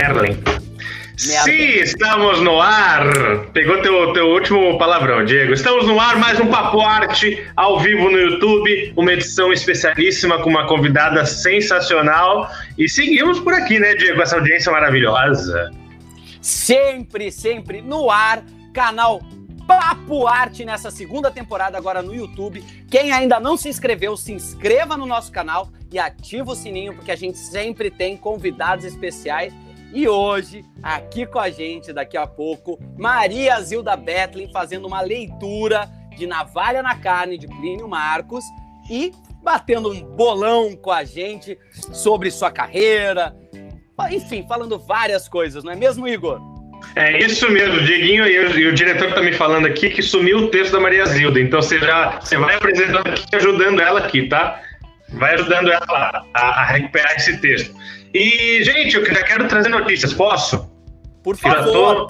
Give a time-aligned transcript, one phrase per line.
[0.00, 0.42] Merlin.
[1.14, 3.04] Sim, estamos no ar.
[3.52, 5.52] Pegou teu, teu último palavrão, Diego.
[5.52, 8.94] Estamos no ar, mais um Papo Arte ao vivo no YouTube.
[8.96, 12.50] Uma edição especialíssima com uma convidada sensacional.
[12.78, 14.22] E seguimos por aqui, né, Diego?
[14.22, 15.70] Essa audiência maravilhosa.
[16.40, 18.42] Sempre, sempre no ar.
[18.72, 19.20] Canal
[19.66, 22.64] Papo Arte nessa segunda temporada agora no YouTube.
[22.90, 27.10] Quem ainda não se inscreveu, se inscreva no nosso canal e ativa o sininho, porque
[27.10, 29.52] a gente sempre tem convidados especiais
[29.92, 35.88] e hoje, aqui com a gente, daqui a pouco, Maria Zilda Bethlen fazendo uma leitura
[36.16, 38.44] de Navalha na Carne de Plínio Marcos
[38.88, 41.58] e batendo um bolão com a gente
[41.92, 43.34] sobre sua carreira.
[44.10, 46.40] Enfim, falando várias coisas, não é mesmo, Igor?
[46.96, 50.48] É isso mesmo, Dieguinho e, e o diretor está me falando aqui que sumiu o
[50.50, 51.40] texto da Maria Zilda.
[51.40, 54.60] Então você já você vai apresentando aqui, ajudando ela aqui, tá?
[55.10, 57.74] Vai ajudando ela a, a recuperar esse texto.
[58.12, 60.68] E, gente, eu já quero trazer notícias, posso?
[61.22, 62.06] Por favor.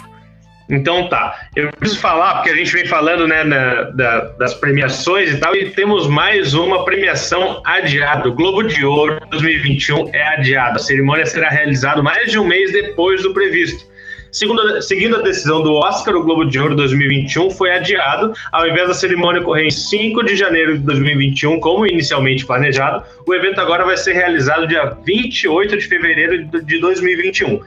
[0.71, 1.49] Então tá.
[1.57, 5.55] Eu preciso falar, porque a gente vem falando né, na, da, das premiações e tal,
[5.55, 8.29] e temos mais uma premiação adiada.
[8.29, 10.77] O Globo de Ouro 2021 é adiado.
[10.77, 13.90] A cerimônia será realizada mais de um mês depois do previsto.
[14.33, 18.33] Segundo, seguindo a decisão do Oscar, o Globo de Ouro 2021 foi adiado.
[18.53, 23.35] Ao invés da cerimônia ocorrer em 5 de janeiro de 2021, como inicialmente planejado, o
[23.35, 27.61] evento agora vai ser realizado dia 28 de fevereiro de 2021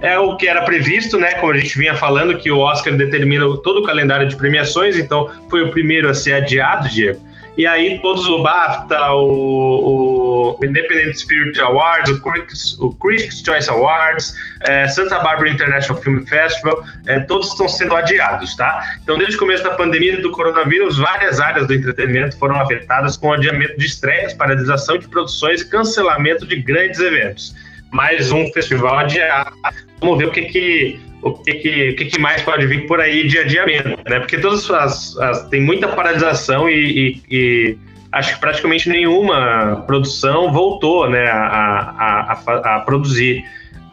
[0.00, 1.34] é o que era previsto, né?
[1.34, 5.30] Como a gente vinha falando, que o Oscar determina todo o calendário de premiações, então
[5.48, 7.20] foi o primeiro a ser adiado, Diego.
[7.56, 13.70] E aí todos o BAFTA, o, o Independent Spirit Awards, o Critics, o Critics Choice
[13.70, 14.34] Awards,
[14.66, 18.98] é, Santa Barbara International Film Festival, é, todos estão sendo adiados, tá?
[19.02, 23.32] Então desde o começo da pandemia do coronavírus, várias áreas do entretenimento foram afetadas com
[23.32, 27.54] adiamento de estreias, paralisação de produções e cancelamento de grandes eventos.
[27.90, 29.56] Mais um festival adiado.
[30.00, 33.26] Vamos ver o que que o que, que, o que, mais pode vir por aí
[33.26, 34.20] de adiamento, né?
[34.20, 37.78] Porque todas as, as tem muita paralisação e, e, e,
[38.12, 43.44] acho que praticamente nenhuma produção voltou, né, a, a, a, a produzir,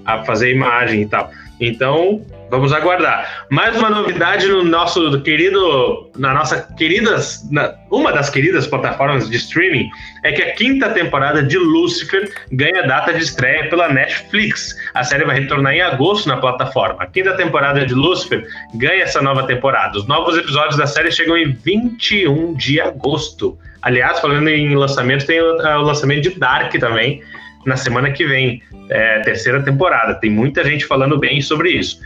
[0.06, 1.32] a fazer imagem e tal.
[1.66, 2.22] Então,
[2.54, 3.48] Vamos aguardar.
[3.50, 9.38] Mais uma novidade no nosso querido, na nossa queridas, na, uma das queridas plataformas de
[9.38, 9.90] streaming
[10.24, 14.76] é que a quinta temporada de Lucifer ganha data de estreia pela Netflix.
[14.94, 17.02] A série vai retornar em agosto na plataforma.
[17.02, 18.46] A quinta temporada de Lucifer
[18.76, 19.98] ganha essa nova temporada.
[19.98, 23.58] Os novos episódios da série chegam em 21 de agosto.
[23.82, 27.24] Aliás, falando em lançamento, tem o, o lançamento de Dark também
[27.66, 30.16] na semana que vem, é, terceira temporada.
[30.16, 32.00] Tem muita gente falando bem sobre isso.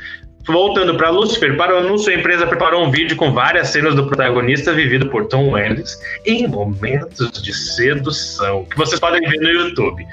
[0.48, 4.08] Voltando para Lucifer, para o anúncio, a empresa preparou um vídeo com várias cenas do
[4.08, 10.08] protagonista vivido por Tom Wells em momentos de sedução, que vocês podem ver no YouTube.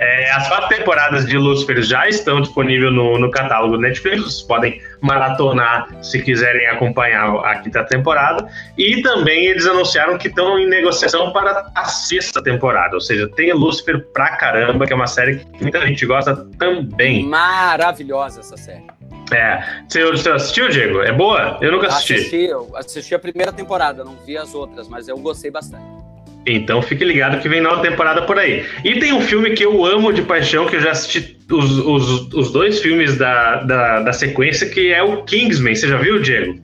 [0.00, 4.80] É, as quatro temporadas de Lucifer já estão disponíveis no, no catálogo Netflix, vocês podem
[5.02, 8.48] maratonar se quiserem acompanhar a quinta temporada.
[8.78, 13.52] E também eles anunciaram que estão em negociação para a sexta temporada, ou seja, tem
[13.52, 17.26] Lucifer pra caramba, que é uma série que muita gente gosta também.
[17.26, 18.86] Maravilhosa essa série.
[19.30, 19.62] É.
[19.86, 21.02] Você, você assistiu, Diego?
[21.02, 21.58] É boa?
[21.60, 22.14] Eu nunca assisti.
[22.14, 25.99] Assisti, eu assisti a primeira temporada, não vi as outras, mas eu gostei bastante.
[26.46, 28.64] Então fique ligado que vem nova temporada por aí.
[28.84, 32.32] E tem um filme que eu amo de paixão, que eu já assisti os, os,
[32.32, 35.74] os dois filmes da, da, da sequência, que é o Kingsman.
[35.74, 36.58] Você já viu, Diego?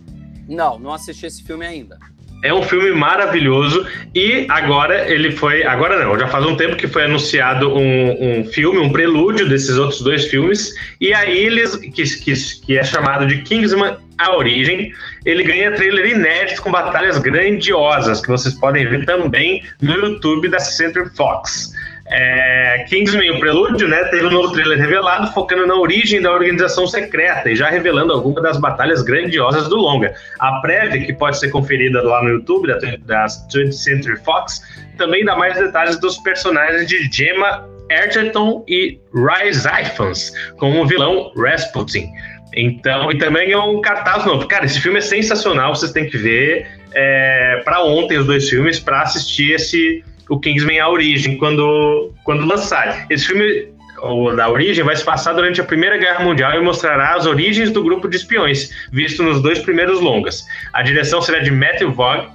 [0.48, 1.98] Não, não assisti esse filme ainda.
[2.46, 3.84] É um filme maravilhoso
[4.14, 5.64] e agora ele foi.
[5.64, 9.76] Agora não, já faz um tempo que foi anunciado um, um filme, um prelúdio desses
[9.76, 10.72] outros dois filmes.
[11.00, 11.74] E aí eles.
[11.74, 14.92] Que, que, que é chamado de Kingsman A Origem.
[15.24, 20.60] Ele ganha trailer inédito com batalhas grandiosas, que vocês podem ver também no YouTube da
[20.60, 21.72] Center Fox.
[22.08, 26.86] É, Kingsman, o prelúdio, né, teve um novo trailer revelado focando na origem da organização
[26.86, 30.14] secreta e já revelando algumas das batalhas grandiosas do longa.
[30.38, 34.62] A prévia, que pode ser conferida lá no YouTube da, da 20th Century Fox,
[34.96, 41.32] também dá mais detalhes dos personagens de Gemma Arterton e Rise Iphans, como o vilão
[41.36, 42.08] Rasputin.
[42.54, 44.46] Então, e também é um cartaz novo.
[44.46, 48.80] Cara, esse filme é sensacional, vocês têm que ver é, para ontem os dois filmes
[48.80, 53.06] para assistir esse o Kingsman A Origem quando, quando lançar.
[53.10, 57.14] Esse filme o da origem vai se passar durante a Primeira Guerra Mundial e mostrará
[57.14, 60.44] as origens do grupo de espiões, visto nos dois primeiros longas.
[60.72, 62.26] A direção será de Matthew Vaughn.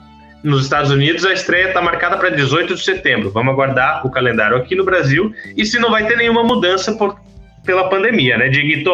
[0.44, 3.30] Nos Estados Unidos, a estreia está marcada para 18 de setembro.
[3.30, 5.32] Vamos aguardar o calendário aqui no Brasil.
[5.56, 7.16] E se não vai ter nenhuma mudança por,
[7.64, 8.92] pela pandemia, né, Dieguito?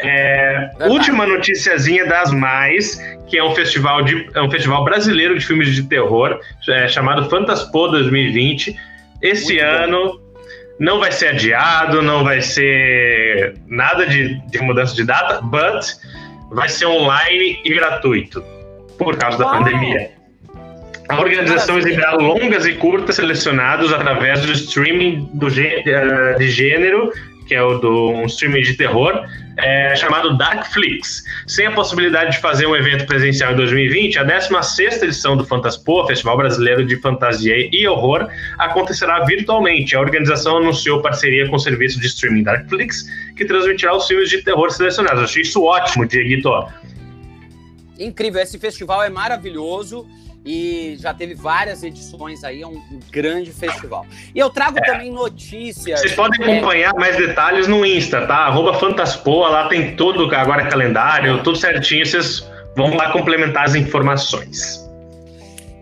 [0.00, 5.44] É, última noticiazinha das mais, que é um festival, de, é um festival brasileiro de
[5.44, 8.76] filmes de terror, é, chamado Fantaspo 2020.
[9.22, 10.20] Esse Muito ano,
[10.78, 15.84] Não vai ser adiado, não vai ser nada de, de mudança de data, but
[16.50, 18.42] vai ser online e gratuito
[18.98, 19.58] por causa da Uau.
[19.58, 20.10] pandemia.
[21.08, 27.12] A organização exibirá longas e curtas selecionados através do streaming do, eh, de gênero,
[27.46, 29.24] que é o do um streaming de terror,
[29.56, 31.22] é, chamado Darkflix.
[31.46, 36.06] Sem a possibilidade de fazer um evento presencial em 2020, a 16ª edição do Fantaspo,
[36.06, 39.94] Festival Brasileiro de Fantasia e Horror, acontecerá virtualmente.
[39.94, 43.04] A organização anunciou parceria com o serviço de streaming Darkflix,
[43.36, 45.18] que transmitirá os filmes de terror selecionados.
[45.18, 46.50] Eu achei isso ótimo, Dieguito.
[47.98, 50.06] Incrível, esse festival é maravilhoso
[50.44, 54.06] e já teve várias edições aí, é um, grande festival.
[54.34, 54.82] E eu trago é.
[54.82, 56.00] também notícias.
[56.00, 56.98] Vocês podem é, acompanhar é...
[56.98, 58.36] mais detalhes no Insta, tá?
[58.46, 62.46] Arroba Fantaspoa, lá tem tudo, agora é calendário, tudo certinho, vocês
[62.76, 64.84] vão lá complementar as informações.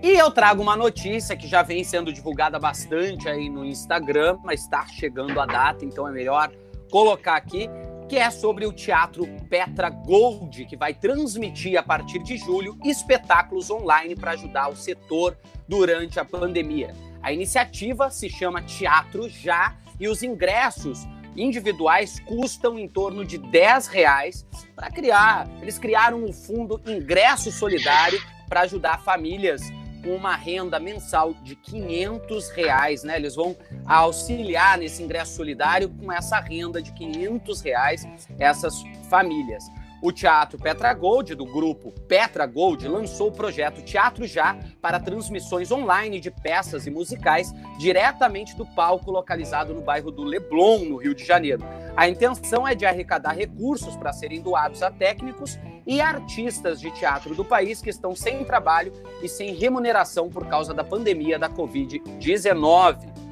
[0.02, 4.62] E eu trago uma notícia que já vem sendo divulgada bastante aí no Instagram, mas
[4.62, 6.50] está chegando a data, então é melhor
[6.90, 7.70] colocar aqui
[8.12, 13.70] que é sobre o Teatro Petra Gold, que vai transmitir a partir de julho espetáculos
[13.70, 15.34] online para ajudar o setor
[15.66, 16.94] durante a pandemia.
[17.22, 23.86] A iniciativa se chama Teatro Já e os ingressos individuais custam em torno de 10
[23.86, 25.48] reais para criar.
[25.62, 29.62] Eles criaram o fundo Ingresso Solidário para ajudar famílias
[30.02, 33.16] com uma renda mensal de 500 reais, né?
[33.16, 33.56] Eles vão
[33.86, 38.06] auxiliar nesse ingresso solidário com essa renda de 500 reais
[38.38, 39.64] essas famílias.
[40.02, 45.70] O Teatro Petra Gold, do grupo Petra Gold, lançou o projeto Teatro Já para transmissões
[45.70, 51.14] online de peças e musicais diretamente do palco localizado no bairro do Leblon, no Rio
[51.14, 51.62] de Janeiro.
[51.96, 55.56] A intenção é de arrecadar recursos para serem doados a técnicos
[55.86, 60.74] e artistas de teatro do país que estão sem trabalho e sem remuneração por causa
[60.74, 63.22] da pandemia da Covid-19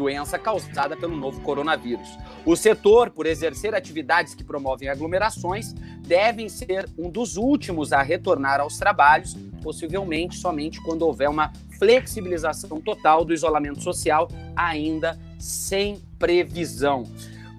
[0.00, 2.08] doença causada pelo novo coronavírus.
[2.46, 8.60] O setor, por exercer atividades que promovem aglomerações, devem ser um dos últimos a retornar
[8.60, 14.26] aos trabalhos, possivelmente somente quando houver uma flexibilização total do isolamento social,
[14.56, 17.04] ainda sem previsão.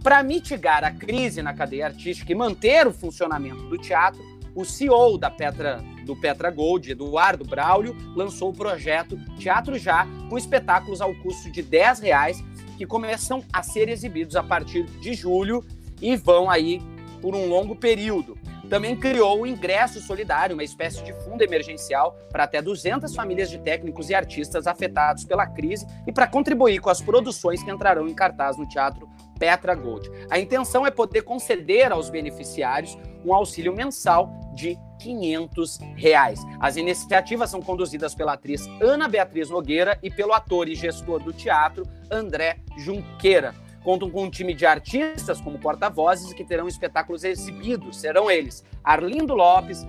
[0.02, 4.20] Para mitigar a crise na cadeia artística e manter o funcionamento do teatro,
[4.56, 10.38] o CEO da Petra, do Petra Gold, Eduardo Braulio, lançou o projeto Teatro Já, com
[10.38, 12.44] espetáculos ao custo de 10 reais,
[12.78, 15.64] que começam a ser exibidos a partir de julho
[16.02, 16.82] e vão aí
[17.22, 18.38] por um longo período.
[18.72, 23.60] Também criou o Ingresso Solidário, uma espécie de fundo emergencial para até 200 famílias de
[23.60, 28.14] técnicos e artistas afetados pela crise e para contribuir com as produções que entrarão em
[28.14, 30.10] cartaz no Teatro Petra Gold.
[30.30, 36.40] A intenção é poder conceder aos beneficiários um auxílio mensal de 500 reais.
[36.60, 41.34] As iniciativas são conduzidas pela atriz Ana Beatriz Nogueira e pelo ator e gestor do
[41.34, 43.56] teatro André Junqueira.
[43.84, 47.98] Contam com um time de artistas como porta-vozes que terão espetáculos exibidos.
[47.98, 49.86] Serão eles Arlindo Lopes,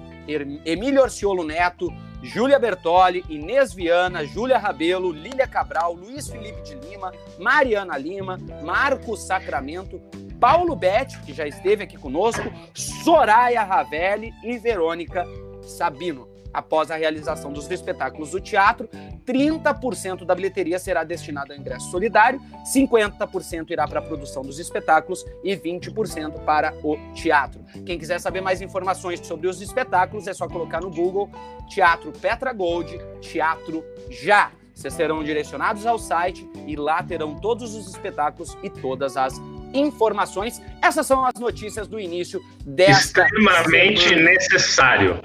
[0.65, 1.93] Emílio Orciolo Neto,
[2.23, 9.25] Júlia Bertoli, Inês Viana, Júlia Rabelo, Lília Cabral, Luiz Felipe de Lima, Mariana Lima, Marcos
[9.27, 10.01] Sacramento,
[10.43, 12.43] Paulo Betti, que já esteve aqui conosco,
[12.75, 15.25] Soraya Ravelli e Verônica
[15.63, 16.29] Sabino.
[16.53, 18.89] Após a realização dos espetáculos do teatro,
[19.25, 22.41] 30% da bilheteria será destinada ao ingresso solidário,
[22.75, 27.65] 50% irá para a produção dos espetáculos e 20% para o teatro.
[27.87, 31.31] Quem quiser saber mais informações sobre os espetáculos, é só colocar no Google
[31.69, 34.51] Teatro Petra Gold, Teatro Já.
[34.75, 39.41] Vocês serão direcionados ao site e lá terão todos os espetáculos e todas as
[39.75, 40.61] informações.
[40.81, 44.31] Essas são as notícias do início desta extremamente semana.
[44.31, 45.21] necessário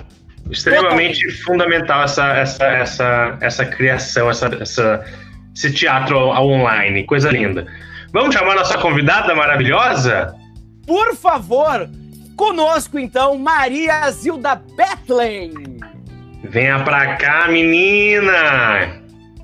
[0.50, 1.44] extremamente Totalmente.
[1.44, 5.06] fundamental essa, essa, essa, essa criação, essa, essa,
[5.56, 7.04] esse teatro online.
[7.06, 7.68] Coisa linda.
[8.14, 10.34] Vamos chamar nossa convidada maravilhosa?
[10.86, 11.90] Por favor,
[12.36, 15.54] conosco então, Maria Zilda Bethlen.
[16.44, 19.02] Venha pra cá, menina!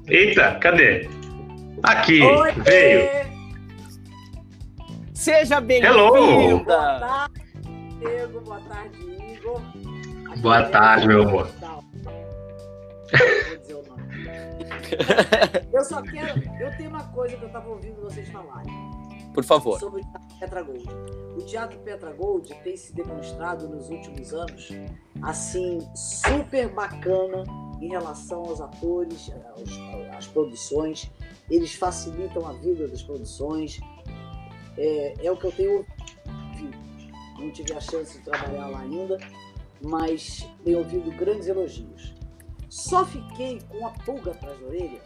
[0.08, 1.10] Eita, cadê?
[1.82, 3.33] Aqui, Oi, veio.
[5.24, 5.94] Seja bem-vinda.
[5.94, 6.60] Boa
[7.00, 7.42] tarde,
[7.98, 8.42] Diego.
[8.42, 8.98] Boa tarde,
[9.34, 9.62] Igor.
[10.42, 11.50] Boa tarde, meu amor.
[15.72, 16.42] Eu só quero.
[16.60, 18.74] Eu tenho uma coisa que eu estava ouvindo vocês falarem.
[19.34, 19.80] Por favor.
[19.80, 20.90] Sobre o Teatro Petra Gold.
[21.38, 24.72] O Teatro Petra Gold tem se demonstrado nos últimos anos
[25.22, 27.46] assim super bacana
[27.82, 29.72] em relação aos atores, aos,
[30.18, 31.10] às produções.
[31.50, 33.80] Eles facilitam a vida das produções.
[34.78, 36.78] É, é o que eu tenho ouvido.
[37.40, 39.18] Não tive a chance de trabalhar lá ainda,
[39.82, 42.14] mas tenho ouvido grandes elogios.
[42.70, 45.00] Só fiquei com a pulga atrás da orelha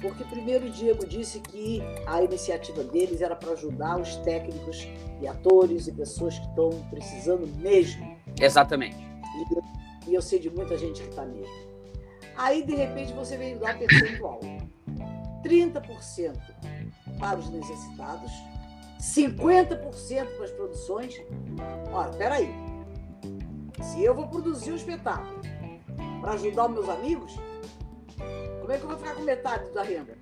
[0.00, 4.88] Porque primeiro o Diego disse que a iniciativa deles era para ajudar os técnicos
[5.20, 8.16] e atores e pessoas que estão precisando mesmo.
[8.40, 8.96] Exatamente.
[8.96, 9.62] E eu,
[10.08, 11.54] e eu sei de muita gente que está mesmo.
[12.36, 14.40] Aí, de repente, você veio dar percentual.
[15.44, 16.38] 30%
[17.20, 18.32] para os necessitados,
[19.02, 21.20] 50% para as produções.
[21.92, 22.48] Ora, peraí.
[23.82, 25.40] Se eu vou produzir um espetáculo
[26.20, 27.34] para ajudar os meus amigos,
[28.60, 30.16] como é que eu vou ficar com metade da renda?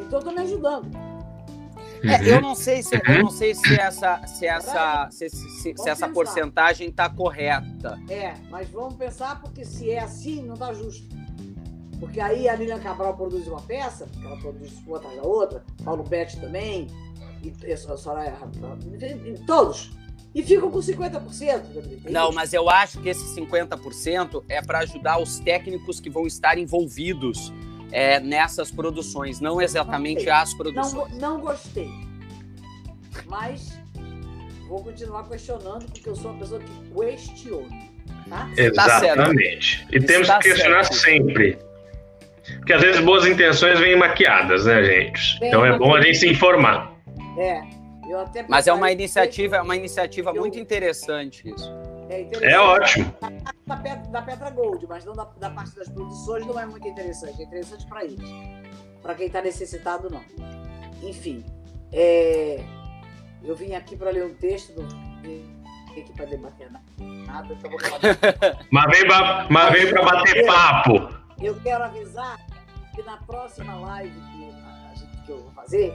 [0.00, 0.88] Então eu tô me ajudando.
[2.04, 2.24] É, Uhum.
[2.26, 5.86] eu não sei se eu não sei se essa se essa se, se- se Vamos
[5.86, 6.12] essa pensar.
[6.14, 7.98] porcentagem está correta.
[8.08, 11.06] É, mas vamos pensar porque se é assim, não tá justo.
[11.98, 15.64] Porque aí a Lilian Cabral produz uma peça, porque ela produz uma atrás da outra,
[15.82, 16.86] Paulo Betti também,
[17.42, 18.36] e, a Soraya,
[19.46, 19.90] todos.
[20.34, 21.12] E ficam com 50%.
[21.74, 22.00] Gabriel.
[22.10, 26.58] Não, mas eu acho que esse 50% é para ajudar os técnicos que vão estar
[26.58, 27.52] envolvidos
[27.90, 30.92] é, nessas produções, não exatamente as não, produções.
[31.12, 31.90] go- não gostei.
[33.26, 33.78] Mas
[34.68, 37.68] vou continuar questionando, porque eu sou uma pessoa que questiona.
[38.28, 38.48] Tá?
[38.74, 39.20] Tá certo.
[39.20, 39.86] Exatamente.
[39.90, 41.00] E temos Está que questionar certo.
[41.00, 41.58] sempre.
[42.58, 45.38] Porque às vezes boas intenções vêm maquiadas, né, gente?
[45.40, 46.94] Vem então é bom a gente se informar.
[47.38, 47.62] É.
[48.08, 51.68] Eu até Mas é uma iniciativa, é uma iniciativa Eu- muito interessante isso.
[52.08, 52.52] É, interessante.
[52.52, 53.14] É ótimo.
[53.66, 57.40] da, da Petra Gold, mas não da, da parte das produções não é muito interessante.
[57.40, 58.20] É interessante para eles.
[59.02, 60.22] Para quem está necessitado, não.
[61.02, 61.44] Enfim,
[61.92, 62.60] é,
[63.42, 64.86] eu vim aqui para ler um texto, não
[65.20, 66.70] vim aqui para debater
[67.26, 68.00] nada, então vou falar.
[68.70, 71.08] Mas vem, ba- mas vem pra bater papo.
[71.42, 72.36] Eu quero avisar
[72.94, 74.50] que na próxima live que,
[74.90, 75.92] a gente- que eu vou fazer,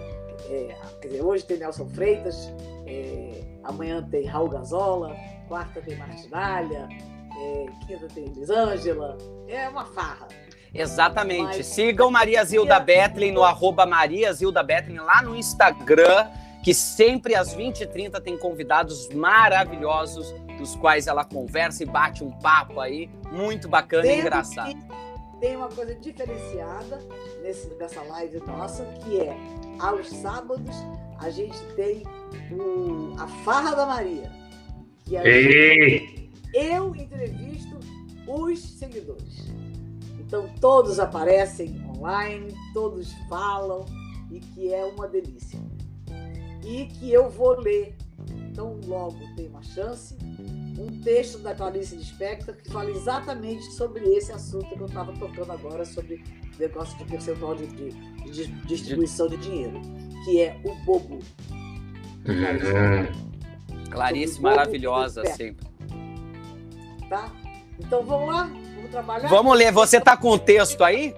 [0.49, 2.51] é, quer dizer, hoje tem Nelson Freitas,
[2.85, 5.15] é, amanhã tem Raul Gazola,
[5.47, 6.87] quarta tem Martinalha,
[7.37, 9.17] é, quinta tem Elisângela.
[9.47, 10.27] É uma farra.
[10.73, 11.57] Exatamente.
[11.57, 16.27] Mas- Sigam Maria Zilda Betlin no arroba Maria Zilda Betlin lá no Instagram,
[16.63, 22.79] que sempre às 20h30 tem convidados maravilhosos, dos quais ela conversa e bate um papo
[22.79, 24.69] aí, muito bacana e engraçado.
[24.75, 25.10] que
[25.41, 26.99] Tem uma coisa diferenciada
[27.41, 29.35] nesse, nessa live nossa, que é
[29.79, 30.75] aos sábados
[31.17, 32.03] a gente tem
[32.51, 34.31] o, a Farra da Maria.
[35.03, 37.77] Que a gente- Ei, eu entrevisto
[38.27, 39.51] os seguidores.
[40.19, 43.83] Então todos aparecem online, todos falam
[44.31, 45.59] e que é uma delícia.
[46.63, 47.95] E que eu vou ler,
[48.49, 50.15] então logo tem uma chance,
[50.81, 55.51] um texto da Clarice Lispector que fala exatamente sobre esse assunto que eu estava tocando
[55.51, 56.23] agora, sobre
[56.57, 57.91] o negócio de percentual de, de-
[58.31, 59.79] de distribuição de dinheiro,
[60.25, 61.19] que é o bobo.
[62.25, 63.07] Hum,
[63.91, 65.67] Clarice, Sobre o maravilhosa sempre.
[67.09, 67.31] Tá?
[67.79, 68.43] Então vamos lá,
[68.75, 69.27] vamos trabalhar.
[69.27, 69.71] Vamos ler.
[69.71, 71.13] Você tá com o texto aí?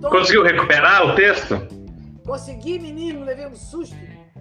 [0.00, 1.54] Conseguiu recuperar o texto?
[2.24, 3.94] Consegui, menino, levei um susto.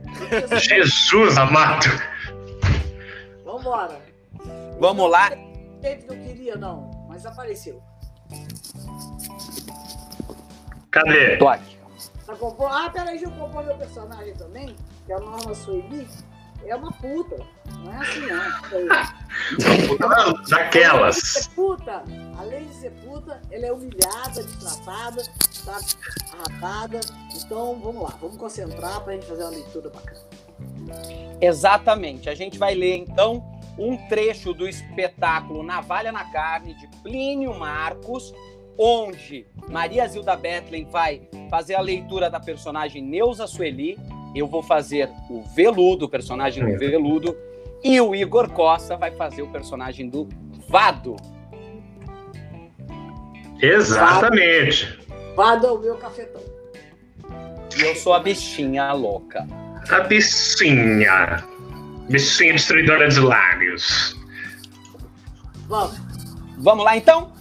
[0.60, 1.86] Jesus amado.
[3.56, 4.02] Vambora.
[4.80, 5.30] Vamos lá.
[5.30, 7.82] Não teve que eu queria, não, mas apareceu.
[10.92, 11.38] Cadê?
[11.38, 11.80] Tô aqui.
[12.26, 12.70] Tá compor...
[12.70, 16.06] Ah, peraí, deixa eu compor meu personagem também, que é a Norma Sueli.
[16.66, 17.38] É uma puta.
[17.84, 18.44] Não é assim, não.
[20.50, 21.16] Daquelas.
[21.16, 22.04] Além de ser puta,
[22.40, 25.24] além de ser puta, ela é humilhada, destratada,
[25.64, 25.80] tá
[26.34, 27.00] arrapada.
[27.36, 30.35] Então, vamos lá, vamos concentrar pra gente fazer uma leitura bacana.
[31.42, 32.30] Exatamente.
[32.30, 33.44] A gente vai ler então
[33.77, 38.34] um trecho do espetáculo Navalha na Carne de Plínio Marcos,
[38.77, 43.98] onde Maria Zilda Bethlen vai fazer a leitura da personagem Neuza Sueli.
[44.34, 47.38] Eu vou fazer o Veludo, o personagem do Veludo,
[47.84, 50.27] e o Igor Costa vai fazer o personagem do
[50.68, 51.15] Vado.
[53.62, 55.00] Exatamente.
[55.36, 56.42] Vada o meu cafetão.
[57.77, 59.48] E eu sou a bichinha louca.
[59.89, 61.46] A bichinha.
[62.10, 64.15] Bichinha destruidora de lábios.
[65.68, 65.98] Vamos.
[66.58, 67.34] Vamos lá então?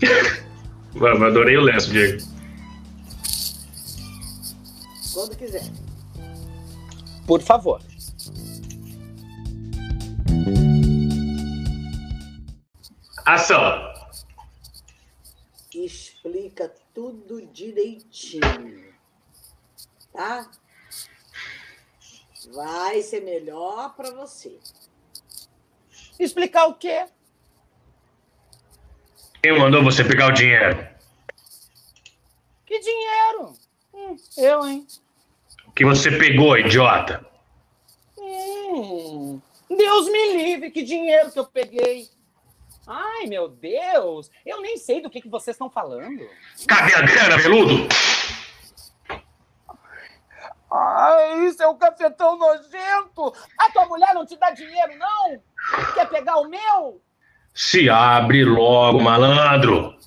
[0.92, 2.22] Vamos, adorei o lenço, Diego.
[5.12, 5.62] Quando quiser.
[7.26, 7.80] Por favor.
[13.24, 13.90] Ação.
[15.72, 18.90] Explica tudo direitinho.
[20.12, 20.50] Tá?
[22.52, 24.58] Vai ser melhor pra você.
[26.18, 27.06] Explicar o quê?
[29.42, 30.86] Quem mandou você pegar o dinheiro?
[32.66, 33.54] Que dinheiro?
[33.94, 34.86] Hum, eu, hein?
[35.74, 37.24] Que você pegou, idiota?
[38.18, 42.08] Hum, Deus me livre, que dinheiro que eu peguei.
[42.86, 44.30] Ai, meu Deus!
[44.44, 46.28] Eu nem sei do que, que vocês estão falando.
[46.66, 47.88] Cadê a grana, veludo?
[50.72, 53.34] Ai, seu cafetão nojento!
[53.58, 55.42] A tua mulher não te dá dinheiro, não?
[55.94, 57.02] Quer pegar o meu?
[57.52, 59.98] Se abre logo, malandro.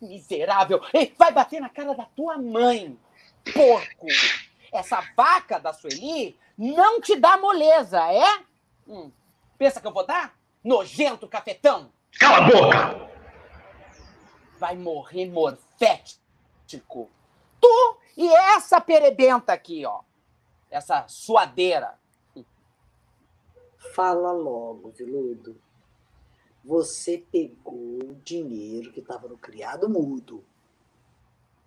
[0.00, 0.80] Miserável!
[0.92, 2.96] Ei, vai bater na cara da tua mãe,
[3.52, 4.06] porco!
[4.72, 8.40] Essa vaca da Sueli não te dá moleza, é?
[8.86, 9.10] Hum,
[9.58, 10.34] pensa que eu vou dar?
[10.62, 11.90] Nojento cafetão!
[12.20, 13.10] Cala a boca!
[14.58, 17.10] Vai morrer morfético.
[17.60, 20.00] Tu e essa perebenta aqui, ó.
[20.70, 21.98] Essa suadeira.
[23.94, 25.56] Fala logo, Viludo.
[26.64, 30.44] Você pegou o dinheiro que estava no criado mudo.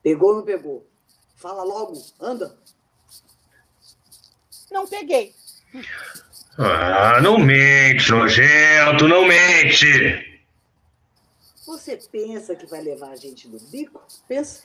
[0.02, 0.86] Pegou ou não pegou?
[1.36, 2.58] Fala logo, anda.
[4.72, 5.34] Não peguei.
[6.58, 10.42] Ah, não mente, nojento, não mente!
[11.66, 14.02] Você pensa que vai levar a gente no bico?
[14.28, 14.64] Pensa.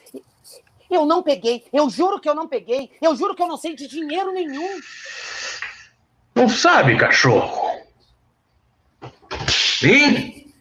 [0.91, 1.65] Eu não peguei.
[1.73, 2.91] Eu juro que eu não peguei.
[3.01, 4.81] Eu juro que eu não sei de dinheiro nenhum.
[6.35, 7.81] Não sabe, cachorro?
[9.83, 10.53] Hein?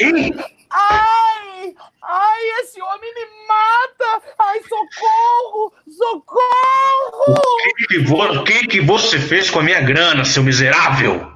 [0.00, 0.34] Hein?
[0.70, 1.74] Ai!
[2.02, 4.26] Ai, esse homem me mata!
[4.38, 5.72] Ai, socorro!
[5.88, 7.34] Socorro!
[7.34, 11.30] O que, que, vo- o que que você fez com a minha grana, seu miserável?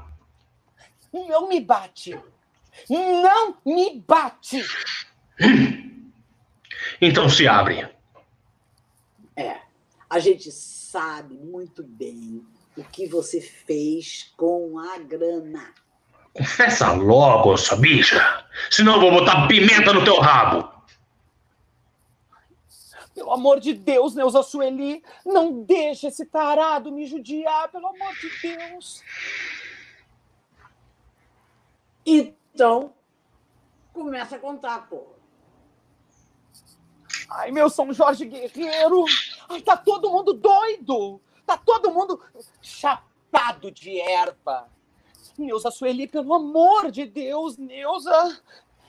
[1.13, 2.19] Não me bate!
[2.91, 4.65] Não me bate!
[7.01, 7.89] Então se abre.
[9.37, 9.61] É.
[10.09, 12.45] A gente sabe muito bem
[12.77, 15.75] o que você fez com a grana.
[16.33, 18.45] Confessa logo, sua bicha.
[18.71, 20.77] Senão eu vou botar pimenta no teu rabo.
[23.15, 28.31] Pelo amor de Deus, Neuza Sueli, não deixe esse tarado me judiar, pelo amor de
[28.43, 29.03] Deus.
[32.05, 32.93] Então,
[33.95, 35.16] começa a contar, pô.
[37.29, 39.05] Ai, meu São Jorge Guerreiro!
[39.49, 41.21] Ai, tá todo mundo doido!
[41.45, 42.21] Tá todo mundo
[42.63, 44.69] chapado de erva!
[45.39, 48.41] Neuza Sueli, pelo amor de Deus, Neuza!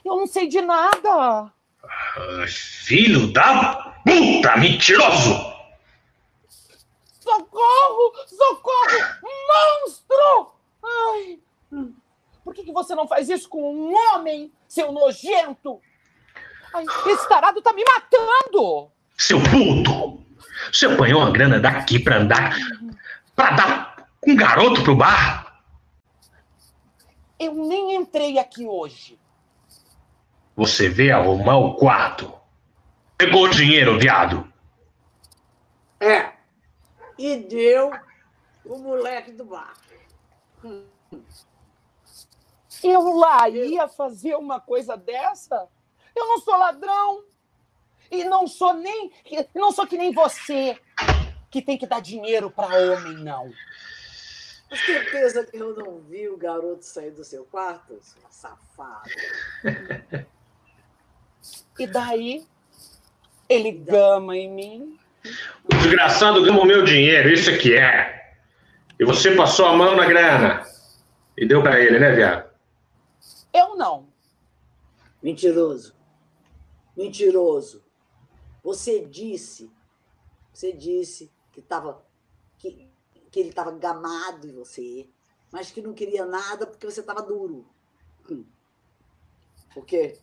[0.04, 1.52] Eu não sei de nada!
[1.84, 5.58] Ah, Filho da puta, mentiroso!
[7.20, 8.12] Socorro!
[8.26, 9.18] Socorro!
[9.82, 10.52] Monstro!
[10.82, 11.40] Ai!
[12.42, 15.80] Por que, que você não faz isso com um homem, seu nojento?
[16.74, 18.90] Ai, esse tarado tá me matando!
[19.16, 20.24] Seu puto!
[20.72, 22.56] Você apanhou uma grana daqui pra andar.
[23.34, 25.62] pra dar um garoto pro bar?
[27.38, 29.18] Eu nem entrei aqui hoje.
[30.56, 32.32] Você veio arrumar o quarto.
[33.16, 34.52] Pegou o dinheiro, viado.
[36.00, 36.32] É.
[37.16, 37.92] E deu
[38.64, 39.74] o moleque do bar.
[42.82, 45.68] Eu lá ia fazer uma coisa dessa?
[46.18, 47.24] Eu não sou ladrão.
[48.10, 49.12] E não sou nem.
[49.54, 50.76] Não sou que nem você,
[51.50, 53.52] que tem que dar dinheiro para homem, não.
[54.68, 59.10] Com certeza que eu não vi o garoto sair do seu quarto, sua safada.
[61.78, 62.46] E daí,
[63.48, 64.98] ele gama em mim.
[65.64, 68.34] O desgraçado ganhou meu dinheiro, isso é que é.
[68.98, 70.66] E você passou a mão na grana.
[71.36, 72.50] E deu pra ele, né, viado?
[73.54, 74.08] Eu não.
[75.22, 75.97] Mentiroso.
[76.98, 77.84] Mentiroso.
[78.60, 79.70] Você disse,
[80.52, 81.62] você disse que,
[82.58, 82.90] que,
[83.30, 85.08] que ele estava gamado em você,
[85.52, 87.64] mas que não queria nada porque você estava duro.
[88.28, 88.44] Hum.
[89.72, 90.18] Por quê?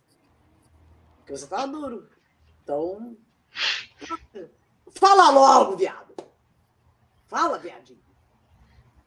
[1.20, 2.10] Porque você estava duro.
[2.62, 3.16] Então.
[4.92, 6.14] Fala logo, viado!
[7.26, 8.04] Fala, viadinho.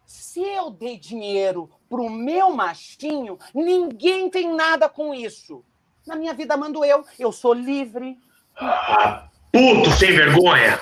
[0.06, 5.62] Se eu dei dinheiro pro meu machinho, ninguém tem nada com isso.
[6.08, 8.18] Na minha vida mando eu, eu sou livre.
[8.56, 10.80] Ah, puto sem vergonha!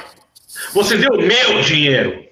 [0.72, 2.24] Você deu meu dinheiro!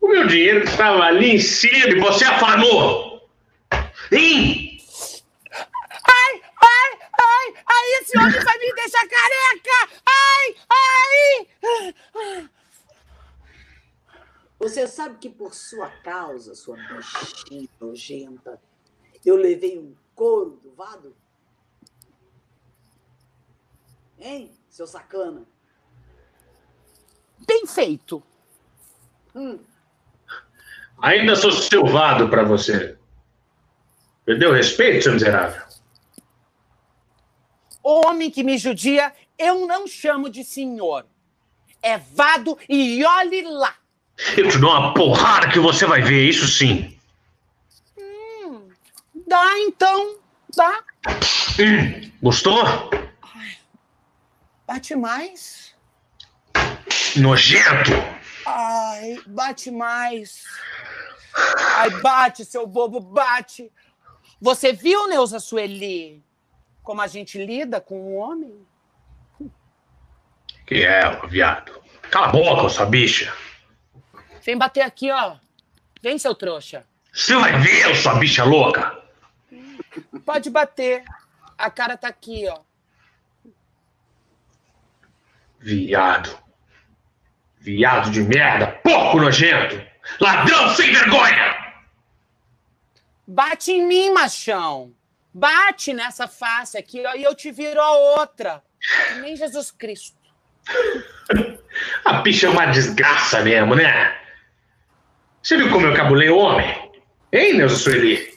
[0.00, 3.28] O meu dinheiro que estava ali em cima e você afanou!
[4.10, 4.80] Hein?
[5.52, 10.00] Ai, ai, ai, ai, esse homem vai me deixar careca!
[10.06, 12.44] Ai, ai!
[14.58, 18.58] Você sabe que por sua causa, sua bichinha nojenta,
[19.22, 21.14] eu levei um couro do vado?
[24.18, 25.42] Hein, seu sacana?
[27.46, 28.22] Bem feito.
[29.34, 29.58] Hum,
[31.02, 32.96] Ainda sou silvado pra você.
[34.24, 35.62] Perdeu o respeito, seu miserável?
[37.82, 41.06] Homem que me judia, eu não chamo de senhor.
[41.82, 43.74] É vado e olhe lá.
[44.36, 46.98] Eu te dou uma porrada que você vai ver, isso sim.
[49.28, 50.16] Dá então,
[50.56, 50.82] dá.
[51.60, 52.56] Hum, gostou?
[54.66, 55.74] Bate mais.
[57.16, 57.92] Nojento!
[58.44, 60.44] Ai, bate mais.
[61.76, 63.70] Ai, bate, seu bobo, bate.
[64.40, 66.22] Você viu, Neuza Sueli,
[66.82, 68.66] como a gente lida com um homem?
[70.66, 71.80] Que é, viado?
[72.10, 73.32] Cala a boca, sua bicha.
[74.42, 75.36] Vem bater aqui, ó.
[76.02, 76.84] Vem, seu trouxa.
[77.12, 79.02] Você vai ver, sua bicha louca.
[80.24, 81.04] Pode bater.
[81.56, 82.65] A cara tá aqui, ó.
[85.60, 86.38] Viado.
[87.58, 89.80] Viado de merda, porco nojento.
[90.20, 91.56] Ladrão sem vergonha.
[93.26, 94.92] Bate em mim, machão.
[95.34, 98.62] Bate nessa face aqui, ó, e eu te viro a outra.
[99.08, 100.16] Que nem Jesus Cristo.
[102.04, 104.16] A bicha é uma desgraça mesmo, né?
[105.42, 106.90] Você viu como eu cabulei o homem?
[107.32, 108.34] Hein, Neuza Sueli?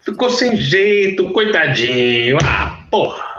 [0.00, 2.38] Ficou sem jeito, coitadinho.
[2.44, 3.31] Ah, porra.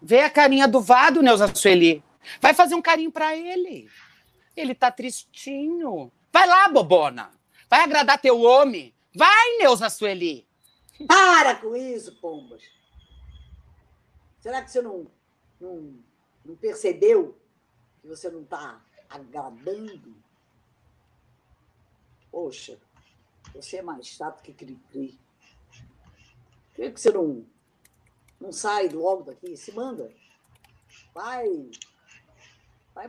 [0.00, 2.04] Vê a carinha do Vado, Neuza Sueli.
[2.40, 3.88] Vai fazer um carinho pra ele.
[4.56, 6.12] Ele tá tristinho.
[6.32, 7.30] Vai lá, bobona.
[7.68, 8.94] Vai agradar teu homem.
[9.14, 10.46] Vai, Neuza Sueli.
[11.06, 12.62] Para com isso, pombas.
[14.40, 15.06] Será que você não,
[15.60, 15.94] não,
[16.44, 17.38] não percebeu
[18.00, 20.14] que você não está agradando?
[22.30, 22.78] Poxa,
[23.54, 25.18] você é mais chato que cri-cri.
[26.74, 27.46] Por que você não,
[28.40, 29.56] não sai logo daqui?
[29.56, 30.12] Se manda.
[31.14, 31.70] Vai.
[32.94, 33.08] Vai.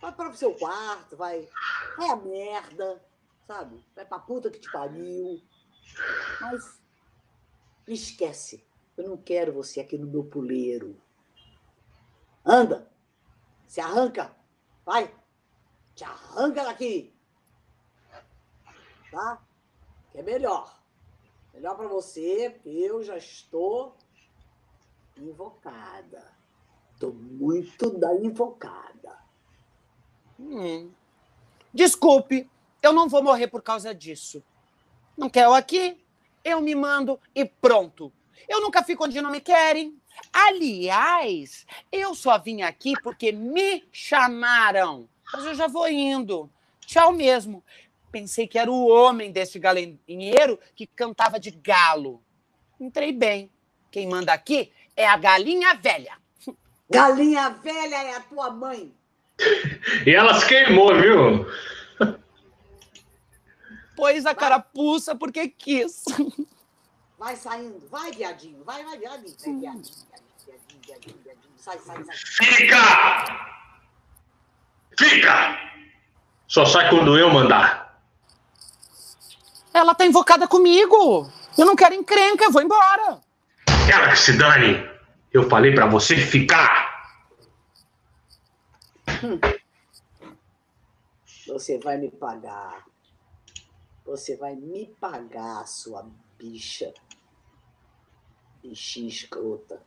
[0.00, 1.48] Vai para o seu quarto, vai.
[1.96, 3.02] Vai a merda,
[3.46, 3.84] sabe?
[3.96, 5.42] Vai pra puta que te pariu.
[6.40, 6.80] Mas
[7.86, 8.64] me esquece.
[8.96, 11.00] Eu não quero você aqui no meu puleiro.
[12.44, 12.90] Anda.
[13.66, 14.36] Se arranca.
[14.84, 15.14] Vai.
[15.94, 17.14] Te arranca daqui.
[19.10, 19.42] Tá?
[20.12, 20.77] Que é melhor.
[21.58, 23.96] Melhor para você, porque eu já estou
[25.16, 26.24] invocada.
[26.94, 29.18] Estou muito da invocada.
[30.38, 30.92] Hum.
[31.74, 32.48] Desculpe,
[32.80, 34.40] eu não vou morrer por causa disso.
[35.16, 36.00] Não quer eu aqui?
[36.44, 38.12] Eu me mando e pronto.
[38.48, 40.00] Eu nunca fico onde não me querem.
[40.32, 45.08] Aliás, eu só vim aqui porque me chamaram.
[45.32, 46.48] Mas eu já vou indo.
[46.86, 47.64] Tchau mesmo.
[48.10, 52.22] Pensei que era o homem desse galinheiro que cantava de galo.
[52.80, 53.50] Entrei bem.
[53.90, 56.16] Quem manda aqui é a galinha velha.
[56.90, 58.92] Galinha velha é a tua mãe.
[60.06, 61.46] E ela se queimou, viu?
[63.94, 66.04] Pôs a carapuça porque quis.
[67.18, 67.86] Vai saindo.
[67.90, 68.62] Vai, viadinho.
[68.64, 69.36] Vai, vai, viadinho.
[69.38, 70.06] Vai, viadinho, viadinho,
[70.46, 71.52] viadinho, viadinho, viadinho.
[71.56, 72.16] Sai, sai, sai.
[72.16, 73.58] Fica!
[74.96, 75.58] Fica!
[76.46, 77.87] Só sai quando eu mandar.
[79.78, 81.30] Ela tá invocada comigo.
[81.56, 83.20] Eu não quero encrenca, eu vou embora.
[83.90, 84.84] Ela que se dane.
[85.32, 86.88] Eu falei pra você ficar.
[91.46, 92.84] Você vai me pagar.
[94.04, 96.92] Você vai me pagar, sua bicha.
[98.60, 99.80] Bichinha escrota.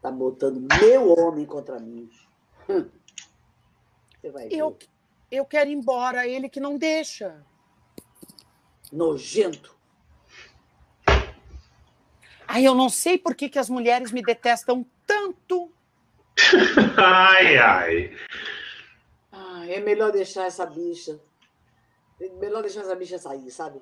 [0.00, 2.08] Tá botando meu homem contra mim.
[2.68, 2.88] Hum.
[4.20, 4.56] Você vai ver.
[4.56, 4.78] Eu,
[5.32, 7.44] eu quero ir embora, ele que não deixa.
[8.92, 9.74] Nojento.
[12.46, 15.70] Ai, eu não sei por que, que as mulheres me detestam tanto.
[16.96, 18.16] Ai, ai.
[19.30, 21.20] Ah, é melhor deixar essa bicha.
[22.20, 23.78] É melhor deixar essa bicha sair, sabe?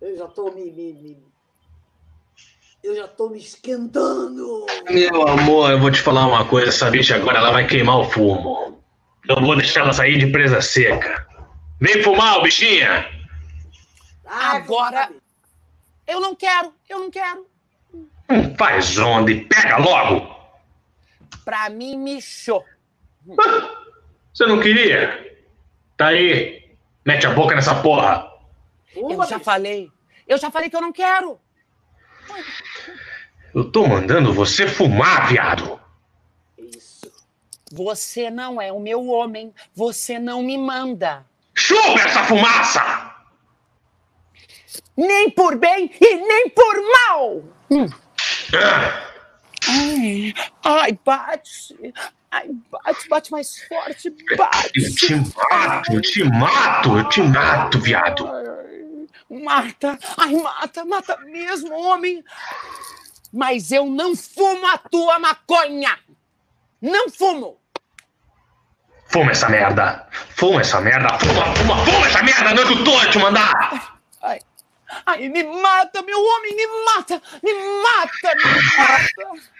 [0.00, 0.70] Eu já tô me.
[0.70, 1.32] me- me-
[2.82, 4.66] Eu já tô me esquentando.
[4.90, 6.68] Meu amor, eu vou te falar uma coisa.
[6.68, 8.82] Essa bicha agora ela vai queimar o fumo.
[9.28, 11.26] Eu vou deixar ela sair de presa seca.
[11.80, 13.08] Vem fumar, bichinha!
[14.34, 15.10] Ai, Agora-?
[16.06, 17.46] Eu não quero, eu não quero.
[17.94, 20.34] Hum, Faz onda e pega logo!
[21.44, 22.64] Pra mim, michou.
[24.32, 25.36] Você não queria?
[25.96, 26.62] Tá aí.
[27.04, 28.30] Mete a boca nessa porra.
[28.94, 29.90] Eu já falei.
[30.26, 31.38] Eu já falei que eu não quero.
[33.54, 35.80] Eu tô mandando você fumar, viado.
[36.56, 37.12] Isso.
[37.72, 39.52] Você não é o meu homem.
[39.74, 41.26] Você não me manda.
[41.54, 43.01] Chupa essa fumaça!
[44.96, 47.42] Nem por bem e nem por mal.
[47.70, 47.86] Hum.
[49.68, 51.94] Ai, ai, bate.
[52.30, 54.94] Ai, bate, bate mais forte, Eu bate.
[54.94, 58.26] te mato, eu te mato, eu te mato, viado.
[58.28, 58.52] Ai,
[59.30, 62.22] Mata, ai, mata, mata mesmo, homem.
[63.32, 65.98] Mas eu não fumo a tua maconha.
[66.82, 67.58] Não fumo.
[69.08, 70.06] Fuma essa merda.
[70.36, 71.18] Fuma essa merda.
[71.18, 72.52] Fuma, fuma, fuma essa merda.
[72.54, 73.52] Não é que eu tô a te mandar.
[73.70, 73.80] Ai,
[74.22, 74.38] ai,
[75.18, 79.50] me mata, meu homem, me mata, me mata, me mata.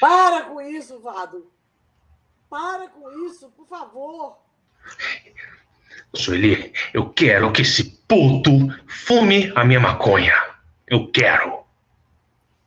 [0.00, 1.50] Para com isso, Vado.
[2.50, 4.38] Para com isso, por favor.
[6.14, 8.50] Sueli, eu quero que esse puto
[8.86, 10.34] fume a minha maconha.
[10.86, 11.62] Eu quero.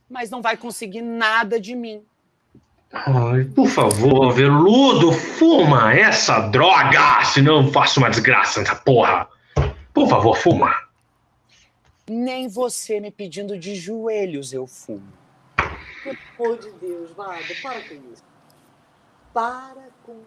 [0.10, 2.04] Mas não vai conseguir nada de mim.
[2.92, 9.28] Ai, por favor, veludo, fuma essa droga, senão eu faço uma desgraça nessa porra.
[9.94, 10.85] Por favor, fuma.
[12.08, 15.12] Nem você me pedindo de joelhos eu fumo.
[16.04, 18.24] Pelo amor de Deus, Vado, para com isso.
[19.34, 20.22] Para com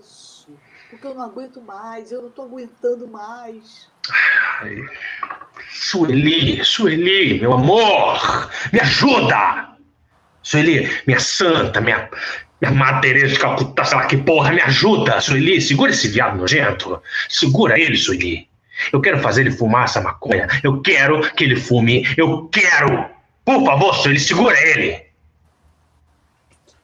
[0.00, 0.48] isso.
[0.90, 3.88] Porque eu não aguento mais, eu não tô aguentando mais.
[4.60, 4.76] Ai.
[5.70, 9.76] Sueli, Sueli, meu amor, me ajuda!
[10.42, 12.10] Sueli, minha santa, minha,
[12.60, 16.36] minha Madre Teresa de Calcutá, sei lá que porra, me ajuda, Sueli, segura esse viado
[16.36, 17.00] nojento.
[17.28, 18.48] Segura ele, Sueli.
[18.92, 20.48] Eu quero fazer ele fumar essa maconha.
[20.62, 22.04] Eu quero que ele fume.
[22.16, 23.10] Eu quero.
[23.44, 25.04] Por favor, Sueli, segura ele.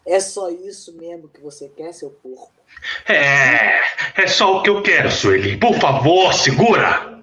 [0.07, 2.53] É só isso mesmo que você quer, seu porco?
[3.09, 3.81] É,
[4.17, 5.57] é só o que eu quero, Sueli.
[5.57, 7.23] Por favor, segura.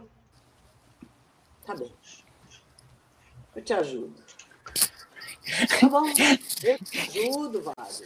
[1.65, 1.91] Tá bem.
[3.55, 4.15] Eu te ajudo.
[5.79, 8.03] Tá bom, eu te ajudo, Vado.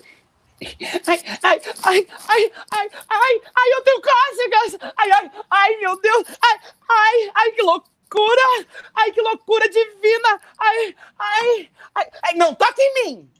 [0.61, 4.93] Ai, ai, ai, ai, ai, ai, ai, eu tenho cócegas.
[4.95, 6.23] Ai, ai, ai, meu Deus.
[6.41, 8.67] Ai, ai, ai, que loucura.
[8.93, 10.41] Ai, que loucura divina.
[10.59, 13.31] Ai, ai, ai, ai, não toca em mim.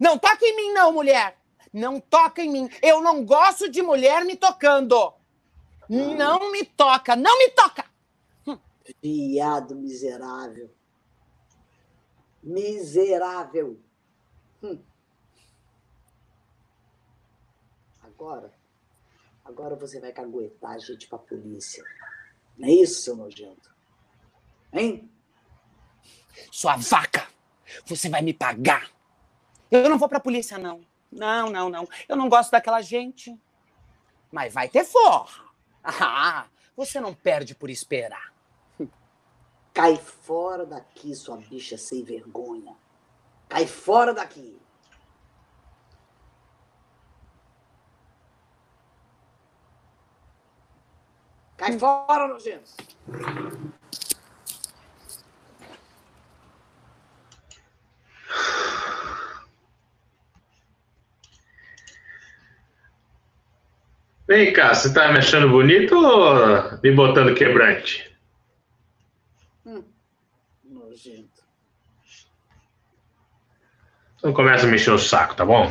[0.00, 1.38] Não toca em mim, não, mulher.
[1.72, 2.68] Não toca em mim.
[2.82, 5.14] Eu não gosto de mulher me tocando.
[5.88, 7.84] Não me toca, não me toca.
[9.00, 10.74] Viado miserável.
[12.42, 13.80] Miserável.
[14.60, 14.82] Hum.
[18.02, 18.52] Agora,
[19.44, 21.84] agora você vai caguetar a gente pra polícia.
[22.56, 23.70] Não é isso, seu nojento?
[24.72, 25.10] Hein?
[26.50, 27.26] Sua vaca,
[27.86, 28.90] você vai me pagar.
[29.70, 30.84] Eu não vou pra polícia, não.
[31.10, 31.88] Não, não, não.
[32.08, 33.38] Eu não gosto daquela gente.
[34.30, 35.44] Mas vai ter forra.
[35.84, 38.32] Ah, você não perde por esperar.
[39.74, 42.76] Cai fora daqui, sua bicha sem vergonha.
[43.48, 44.60] Cai fora daqui.
[51.62, 52.72] Cai fora, nojento.
[64.26, 68.12] Vem cá, você tá me achando bonito ou me botando quebrante?
[70.64, 71.44] Nojento.
[74.20, 75.70] Não começa a mexer o saco, tá bom?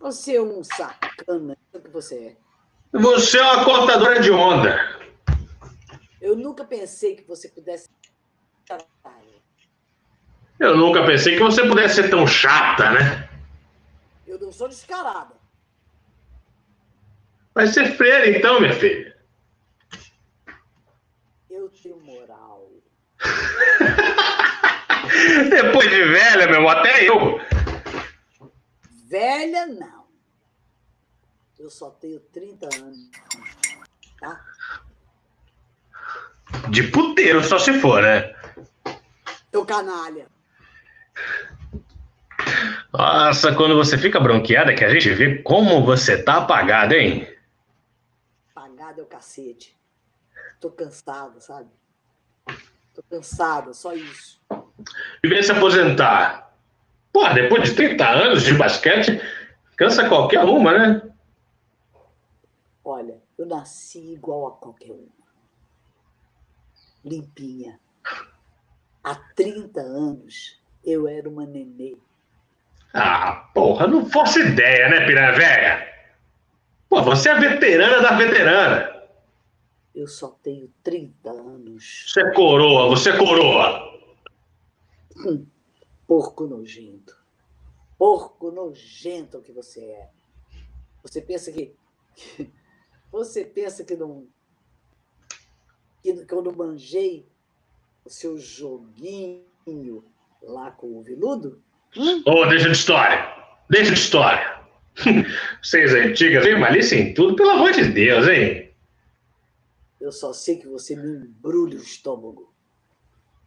[0.00, 2.47] Você é um sacana, é o que você é.
[2.92, 4.98] Você é uma cortadora de onda.
[6.20, 7.88] Eu nunca pensei que você pudesse.
[10.58, 13.28] Eu nunca pensei que você pudesse ser tão chata, né?
[14.26, 15.34] Eu não sou descarada.
[17.54, 19.16] Vai ser freira então, minha filha.
[21.50, 22.70] Eu tenho moral.
[25.50, 27.40] Depois de velha, meu irmão, até eu.
[29.08, 29.97] Velha, não.
[31.58, 33.10] Eu só tenho 30 anos.
[34.20, 34.44] Tá?
[36.70, 38.34] De puteiro, só se for, né?
[39.50, 40.26] Teu canalha.
[42.92, 47.28] Nossa, quando você fica bronqueada, que a gente vê como você tá apagada, hein?
[48.54, 49.76] Pagada é o cacete.
[50.60, 51.68] Tô cansada, sabe?
[52.94, 54.40] Tô cansada, só isso.
[55.24, 56.52] Vem se aposentar.
[57.12, 59.20] Pô, depois de 30 anos de basquete,
[59.76, 61.02] cansa qualquer uma, né?
[62.90, 65.28] Olha, eu nasci igual a qualquer uma.
[67.04, 67.78] Limpinha.
[69.04, 71.98] Há 30 anos eu era uma nenê.
[72.94, 75.94] Ah, porra, não faço ideia, né, piranha velha?
[76.88, 79.06] Pô, você é a veterana da veterana.
[79.94, 82.06] Eu só tenho 30 anos.
[82.08, 84.00] Você é coroa, você é coroa.
[85.14, 85.46] Hum,
[86.06, 87.14] porco nojento.
[87.98, 90.08] Porco nojento que você é.
[91.02, 91.76] Você pensa que.
[93.10, 94.26] Você pensa que não.
[96.02, 97.26] Que, que eu não manjei
[98.04, 100.04] o seu joguinho
[100.42, 101.62] lá com o viludo?
[101.96, 102.22] Hum?
[102.26, 103.34] Ô, deixa de história.
[103.68, 104.58] Deixa de história.
[105.62, 106.58] Vocês antigas, hein?
[106.58, 108.70] Malícia em tudo, pelo amor de Deus, hein?
[110.00, 112.54] Eu só sei que você me embrulha o estômago.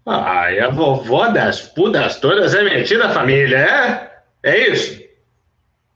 [0.05, 4.23] Ai, a vovó das pudas todas é metida da família, é?
[4.43, 5.01] É isso?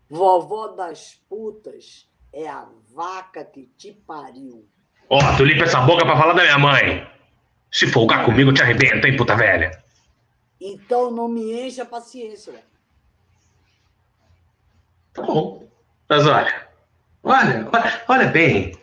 [0.10, 4.68] Vovó das putas é a vaca que te pariu.
[5.10, 7.10] Ó, tu limpa essa boca pra falar da minha mãe.
[7.72, 9.82] Se folgar comigo, eu te arrebento, hein, puta velha.
[10.60, 12.64] Então não me enche a paciência, ué.
[15.14, 15.66] Tá bom.
[16.10, 16.68] Mas olha,
[17.24, 18.78] olha, olha, olha bem.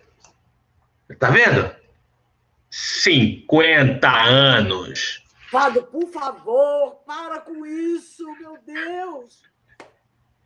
[1.18, 1.70] Tá vendo?
[2.70, 5.22] 50 anos.
[5.50, 9.42] Fado, por favor, para com isso, meu Deus!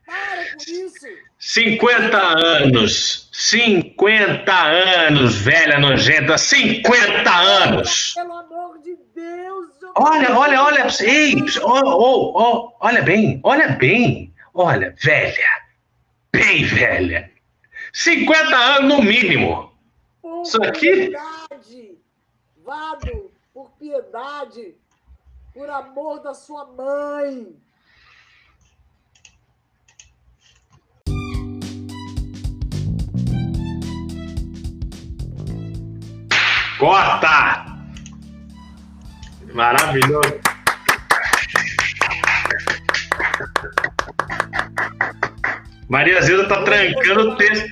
[0.06, 1.06] Para com isso!
[1.38, 3.28] 50 anos.
[3.32, 6.38] 50 anos, velha nojenta.
[6.38, 8.12] 50 anos.
[8.14, 9.68] Pelo amor de Deus!
[9.82, 10.86] eu- Olha, olha, olha.
[11.00, 14.32] Ei, ó, ó, ó, olha bem, olha bem.
[14.54, 15.62] Olha, velha.
[16.32, 17.30] Bem velha.
[17.92, 19.72] 50 anos no mínimo.
[20.22, 20.90] Por Isso aqui?
[20.90, 21.98] piedade!
[22.64, 24.74] Vado, por piedade!
[25.54, 27.56] Por amor da sua mãe!
[36.78, 37.64] Corta!
[39.54, 40.40] Maravilhoso.
[45.88, 47.66] Maria Zilda tá trancando o texto.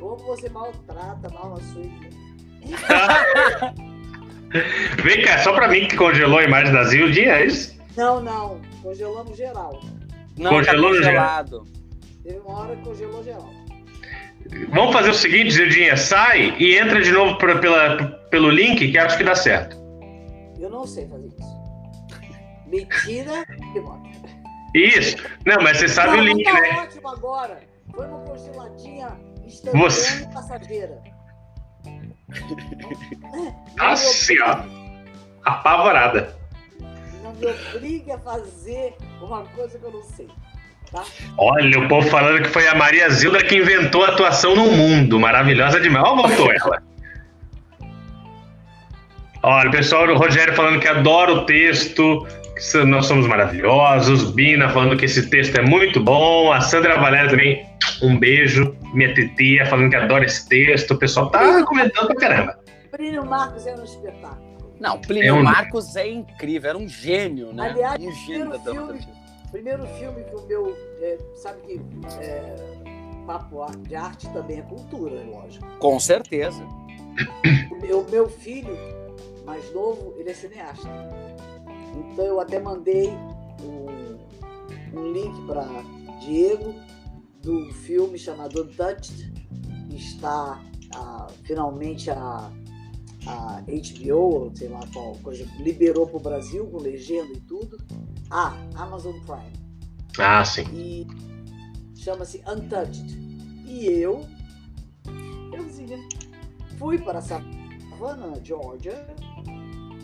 [0.00, 2.08] Como você maltrata mal a sua irmã.
[5.02, 7.76] Vem cá, só pra mim que congelou a imagem da Zildinha, é isso?
[7.96, 8.60] Não, não.
[8.82, 9.80] Congelamos geral.
[10.38, 11.64] Não, Congelou tá no congelado.
[12.22, 13.63] Teve uma hora que congelou geral.
[14.70, 17.96] Vamos fazer o seguinte, Zildinha, sai e entra de novo pra- pela,
[18.30, 19.76] pelo link que acho que dá certo.
[20.60, 21.64] Eu não sei fazer isso.
[22.66, 24.02] Mentira e bota.
[24.74, 25.16] Isso.
[25.46, 26.80] Não, mas você sabe Não, o link, tá né?
[26.82, 27.60] ótimo agora.
[27.94, 31.00] Foi uma congeladinha instantânea Você- passageira.
[33.78, 34.58] Assim, ó.
[35.44, 36.36] Apavorada.
[37.22, 40.28] Não me obrigue a fazer uma coisa que eu não sei.
[40.94, 41.02] Tá?
[41.36, 45.18] Olha, o povo falando que foi a Maria Zilda que inventou a atuação no mundo.
[45.18, 46.04] Maravilhosa demais.
[46.06, 46.80] Ó, voltou ela.
[49.42, 54.30] Olha, o pessoal do Rogério falando que adora o texto, que nós somos maravilhosos.
[54.30, 56.50] Bina falando que esse texto é muito bom.
[56.52, 57.66] A Sandra Valéria também,
[58.00, 58.74] um beijo.
[58.94, 60.92] Minha titia falando que adora esse texto.
[60.92, 62.58] O pessoal tá comentando pra caramba.
[62.92, 64.44] Plínio Marcos era um espetáculo.
[64.80, 67.70] Não, Plínio É um- Marcos é incrível, era um gênio, né?
[67.70, 69.13] Aliás, um gênio da dramaturgia.
[69.54, 70.76] Primeiro filme que o meu.
[71.00, 71.80] é, sabe que
[72.20, 72.56] é,
[73.24, 75.64] papo de arte também é cultura, é lógico.
[75.78, 76.66] Com certeza.
[77.70, 78.76] O meu, meu filho,
[79.46, 80.88] mais novo, ele é cineasta.
[81.94, 83.10] Então eu até mandei
[83.62, 85.64] um, um link para
[86.20, 86.74] Diego
[87.40, 89.32] do filme chamado Untouched,
[89.88, 90.60] que está
[90.96, 92.50] ah, finalmente a,
[93.24, 97.78] a HBO, ou sei lá qual coisa, liberou para o Brasil com legenda e tudo.
[98.36, 99.52] Ah, Amazon Prime
[100.18, 100.64] Ah, sim.
[100.72, 101.06] e
[101.94, 103.16] chama-se Untouched.
[103.64, 104.26] E eu,
[105.52, 105.98] euzinha,
[106.76, 109.06] fui para Savannah, Georgia,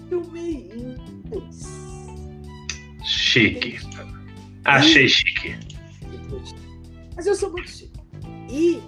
[0.08, 1.66] filmei em inglês.
[3.04, 3.80] Chique.
[4.64, 5.58] Achei chique.
[7.16, 7.98] Mas eu sou muito chique.
[8.48, 8.80] E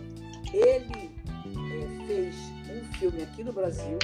[0.55, 1.11] ele
[1.47, 2.37] eh, fez
[2.71, 3.99] um filme aqui no Brasil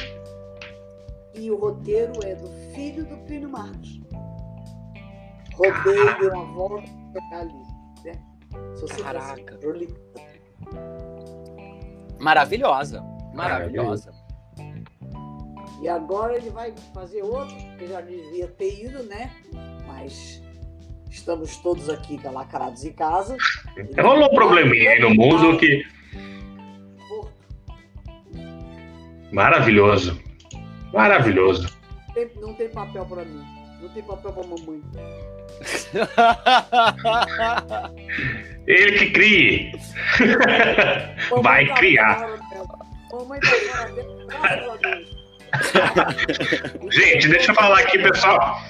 [1.35, 4.01] e o roteiro é do filho do Plínio Marcos.
[5.59, 7.53] Rodei, dei uma volta pra chegar ali.
[8.05, 8.13] Né?
[8.77, 9.29] Se você Caraca.
[9.29, 9.43] fosse
[12.21, 13.03] Maravilhosa.
[13.35, 14.13] Maravilhosa.
[15.81, 19.31] E agora ele vai fazer outro, que já devia ter ido, né?
[19.87, 20.43] Mas
[21.11, 23.37] estamos todos aqui calacrados em casa.
[24.03, 25.85] Rolou um probleminha aí no mundo que.
[29.33, 30.19] Maravilhoso.
[30.93, 31.69] Maravilhoso.
[32.15, 33.45] tem- não tem papel para mim.
[33.81, 34.83] Não tem papel para mamãe.
[38.67, 39.73] Ele que crie.
[41.31, 42.27] Mamãe Vai tá criar.
[43.13, 45.19] Mamãe tá fora dela, graças a Deus.
[46.95, 48.61] Gente, deixa eu falar aqui, pessoal.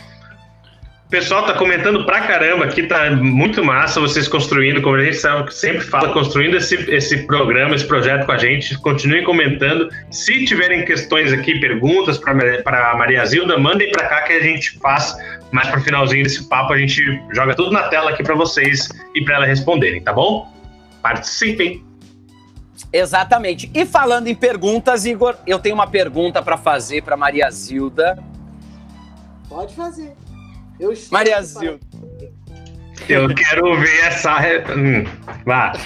[1.08, 5.16] O pessoal tá comentando pra caramba aqui, tá muito massa vocês construindo, como a gente
[5.16, 8.76] sabe- sempre fala, construindo esse, esse programa, esse projeto com a gente.
[8.82, 9.88] Continuem comentando.
[10.10, 15.16] Se tiverem questões aqui, perguntas para Maria Zilda, mandem pra cá que a gente faz
[15.50, 16.74] mais pro finalzinho desse papo.
[16.74, 17.02] A gente
[17.32, 20.46] joga tudo na tela aqui pra vocês e pra ela responderem, tá bom?
[21.00, 21.82] Participem.
[22.92, 23.70] Exatamente.
[23.72, 28.22] E falando em perguntas, Igor, eu tenho uma pergunta para fazer para Maria Zilda.
[29.48, 30.12] Pode fazer.
[30.78, 31.80] Eu Maria Zilda.
[33.08, 34.36] Eu quero ver essa.
[34.76, 35.04] Hum,
[35.44, 35.72] vá.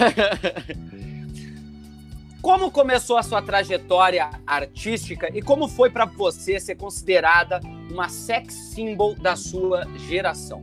[2.42, 8.52] Como começou a sua trajetória artística e como foi para você ser considerada uma sex
[8.52, 10.60] symbol da sua geração?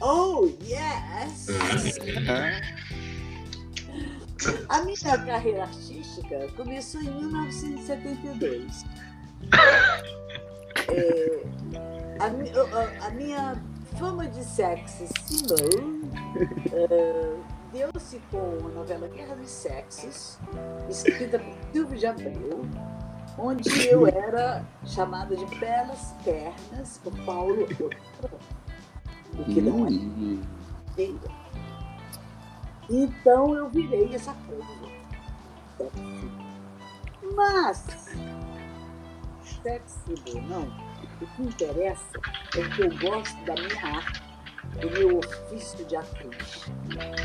[0.00, 1.48] Oh, yes!
[4.68, 8.84] A minha carreira artística começou em 1972.
[10.88, 11.42] É,
[12.20, 13.62] a, a, a, minha
[13.98, 15.56] fama de sexy symbol
[16.72, 20.38] uh, deu-se com a novela Guerra dos Sexos,
[20.88, 22.66] escrita por Silvio de Abreu,
[23.38, 27.66] onde eu era chamada de Belas Pernas por Paulo
[29.38, 29.90] o que não é.
[32.88, 34.90] Então eu virei essa coisa.
[37.34, 37.84] Mas,
[39.62, 40.89] sexy não,
[41.20, 42.18] o que interessa
[42.56, 44.22] é que eu gosto da minha arte,
[44.80, 46.70] do meu ofício de atriz.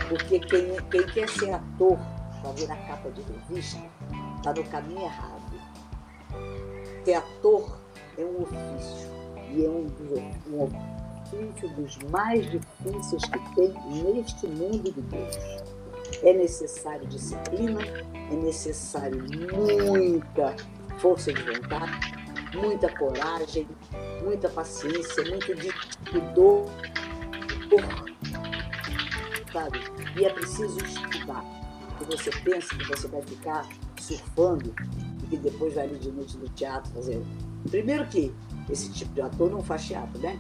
[0.10, 1.98] Porque quem, quem quer ser ator
[2.41, 3.82] para a capa de revista
[4.38, 5.36] está no caminho errado.
[7.04, 7.80] Ser ator
[8.18, 9.10] é um ofício
[9.52, 9.88] e é um,
[10.50, 13.74] um ofício dos mais difíceis que tem
[14.04, 15.36] neste mundo de Deus.
[16.22, 17.82] É necessário disciplina,
[18.14, 19.24] é necessário
[19.54, 20.56] muita
[21.00, 22.24] força de vontade,
[22.56, 23.68] muita coragem,
[24.24, 25.72] muita paciência, muito de
[26.34, 26.66] dor,
[29.51, 29.80] sabe?
[30.18, 31.43] E é preciso estudar.
[31.99, 33.68] Se você pensa que você vai ficar
[33.99, 34.74] surfando
[35.24, 37.24] e que depois vai ali de noite no teatro fazer.
[37.70, 38.34] Primeiro que
[38.70, 40.39] esse tipo de ator não faz teatro, né?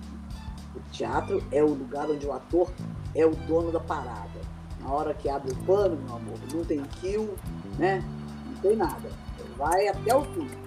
[0.75, 2.71] O teatro é o lugar onde o ator
[3.15, 4.55] é o dono da parada.
[4.81, 7.35] Na hora que abre o pano, meu amor, não tem kill,
[7.79, 8.03] né?
[8.45, 9.09] Não tem nada.
[9.57, 10.64] Vai até o fim.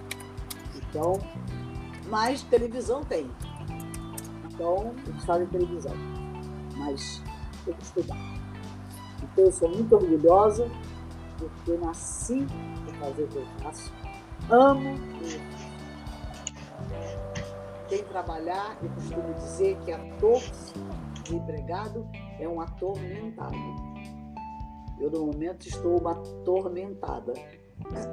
[0.75, 1.13] Então,
[2.07, 3.29] mas televisão tem.
[4.51, 5.93] Então, eles fazem televisão.
[6.75, 7.21] Mas
[7.65, 8.17] tem que estudar.
[9.23, 10.69] Então, eu sou muito orgulhosa
[11.37, 12.45] porque nasci
[12.85, 13.93] para fazer o que eu faço.
[14.49, 14.97] Amo
[17.89, 20.39] quem trabalhar, eu costumo dizer que ator
[21.23, 22.07] de empregado
[22.39, 23.57] é um atormentado.
[24.99, 27.33] Eu, no momento, estou uma atormentada.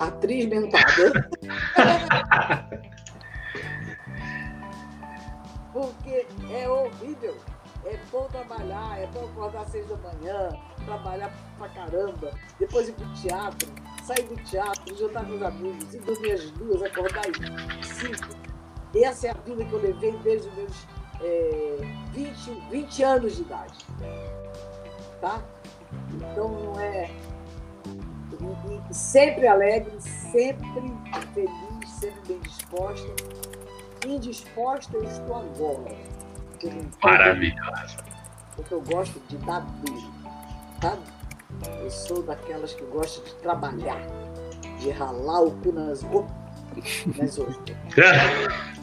[0.00, 1.28] Atriz mentada.
[5.72, 7.36] Porque é horrível.
[7.84, 10.50] É bom trabalhar, é bom acordar às seis da manhã,
[10.84, 13.68] trabalhar pra caramba, depois ir pro teatro,
[14.02, 17.22] sair do teatro, jantar com os amigos, ir dormir às duas, acordar
[17.78, 18.34] às cinco,
[18.94, 20.86] essa é a vida que eu levei desde os meus
[21.20, 21.76] é,
[22.12, 23.86] 20, 20 anos de idade.
[25.20, 25.42] Tá?
[26.14, 27.10] Então não é.
[28.40, 30.66] E, sempre alegre, sempre
[31.34, 33.08] feliz, sempre bem disposta.
[34.06, 35.96] Indisposta eu estou agora.
[37.02, 37.96] Maravilhosa.
[38.54, 40.12] Porque eu gosto de dar duro.
[40.80, 41.02] Sabe?
[41.82, 44.00] Eu sou daquelas que gostam de trabalhar,
[44.78, 46.02] de ralar o cu nas,
[47.16, 47.76] nas ostras.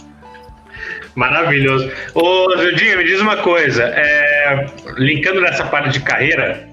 [1.16, 1.92] Maravilhoso.
[2.16, 3.84] Ô, Judinha, me diz uma coisa.
[3.84, 4.66] É,
[4.98, 6.68] linkando nessa parte de carreira,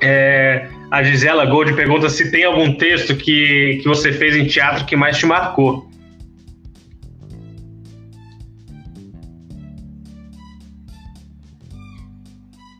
[0.00, 4.86] é, a Gisela Gold pergunta se tem algum texto que, que você fez em teatro
[4.86, 5.90] que mais te marcou.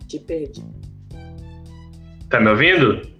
[0.07, 0.62] Te perdi.
[2.31, 3.12] Tá me ouvindo?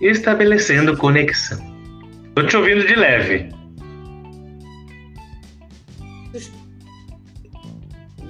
[0.00, 1.60] estabelecendo conexão.
[2.34, 3.50] Tô te ouvindo de leve.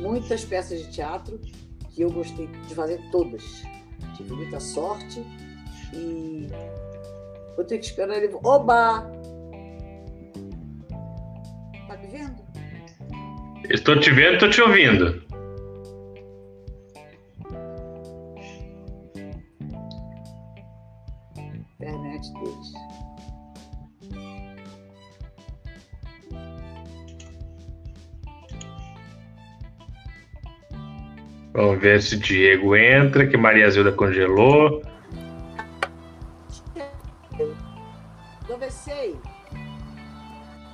[0.01, 1.40] Muitas peças de teatro
[1.90, 3.62] que eu gostei de fazer todas.
[4.16, 5.24] Tive muita sorte
[5.92, 6.48] e
[7.57, 8.34] vou ter que esperar ele.
[8.42, 9.03] Oba!
[11.86, 12.40] Tá me vendo?
[13.68, 15.30] Estou te vendo, estou te ouvindo.
[31.61, 34.82] Vamos ver se Diego entra, que Maria Zilda congelou.
[38.48, 39.14] Dove sei?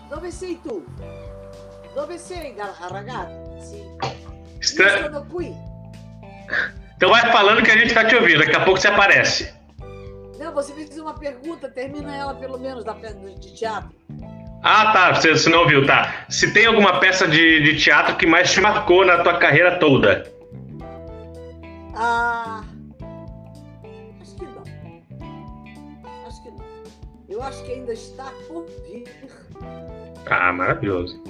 [0.09, 0.87] Dove sei tu?
[1.93, 3.83] Dove sei, ragazzi?
[4.61, 5.11] Está...
[6.97, 9.53] Então vai falando que a gente está te ouvindo, daqui a pouco você aparece.
[10.39, 13.91] Não, você fez uma pergunta, termina ela pelo menos da peça de teatro.
[14.63, 16.27] Ah, tá, você, você não ouviu, tá.
[16.29, 20.36] Se tem alguma peça de, de teatro que mais te marcou na tua carreira toda?
[21.99, 22.63] Ah,
[24.21, 24.63] acho que não.
[26.27, 26.65] Acho que não.
[27.29, 29.05] Eu acho que ainda está por vir.
[30.29, 31.23] Ah, maravilhoso.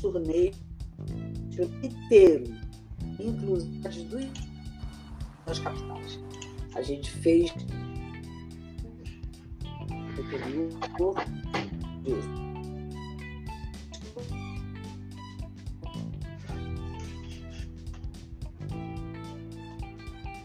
[0.00, 0.52] turnê
[1.82, 2.61] inteiro
[3.28, 4.26] inclusive dos
[5.46, 6.20] das capitais.
[6.74, 7.52] A gente fez
[10.18, 10.78] o período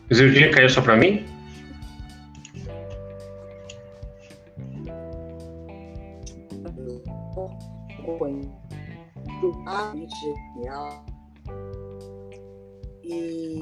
[0.09, 1.25] O Zildinho caiu só pra mim?
[10.57, 11.06] genial.
[13.07, 13.59] E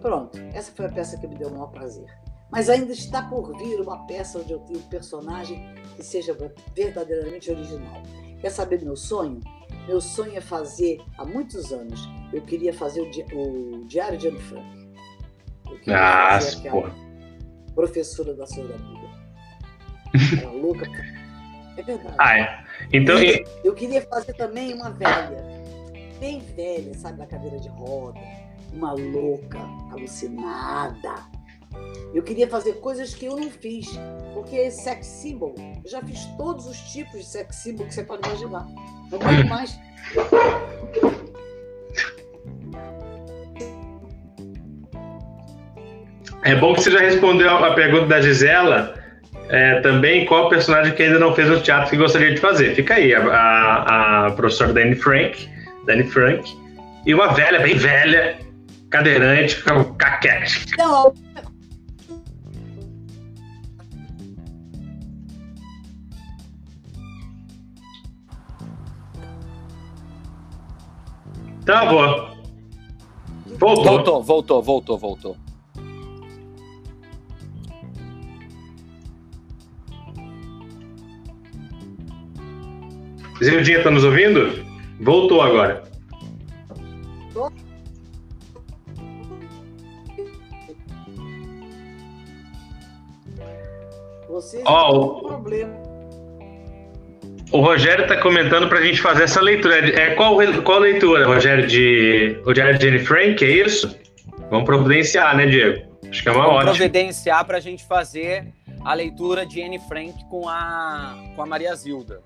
[0.00, 2.06] pronto, essa foi a peça que me deu o maior prazer.
[2.50, 6.36] Mas ainda está por vir uma peça onde eu tenho um personagem que seja
[6.74, 8.02] verdadeiramente original.
[8.40, 9.38] Quer saber meu sonho?
[9.86, 14.28] Meu sonho é fazer, há muitos anos, eu queria fazer o, Di o Diário de
[14.28, 14.80] Anne Frank.
[15.88, 16.38] Ah,
[16.70, 16.92] porra.
[17.74, 19.10] Professora da sua vida.
[20.42, 20.86] Era louca.
[21.76, 22.16] É verdade.
[22.18, 22.64] Ah, é.
[22.92, 23.18] Então.
[23.18, 25.59] Eu, eu queria fazer também uma velha.
[26.20, 28.20] Bem velha, sabe, da cadeira de roda.
[28.74, 29.58] Uma louca,
[29.90, 31.14] alucinada.
[32.12, 33.88] Eu queria fazer coisas que eu não fiz.
[34.34, 38.28] Porque sex symbol, eu já fiz todos os tipos de sex symbol que você pode
[38.28, 38.66] imaginar.
[39.10, 39.80] Não quero mais.
[46.42, 48.94] É bom que você já respondeu a pergunta da Gisela.
[49.48, 52.74] É, também qual personagem que ainda não fez no teatro que gostaria de fazer.
[52.74, 55.48] Fica aí, a, a, a professora Danny Frank,
[55.90, 56.56] Danny Frank,
[57.04, 58.38] e uma velha, bem velha,
[58.90, 59.60] cadeirante,
[59.98, 60.76] caquete.
[60.78, 61.12] Não.
[71.64, 72.30] Travou.
[73.58, 73.84] Voltou.
[73.84, 75.36] Voltou, voltou, voltou, voltou.
[83.42, 84.69] Zildinha, está nos ouvindo?
[85.00, 85.82] Voltou agora.
[94.28, 95.74] Você oh, o problema.
[97.52, 99.76] O Rogério está comentando para a gente fazer essa leitura.
[99.76, 101.66] É qual, qual leitura, Rogério?
[101.66, 103.98] De o Diário de Jenny Frank, é isso?
[104.50, 105.90] Vamos providenciar, né, Diego?
[106.08, 106.74] Acho que é uma Vamos ótima.
[106.74, 108.52] providenciar para a gente fazer
[108.84, 112.20] a leitura de Anne Frank com a, com a Maria Zilda.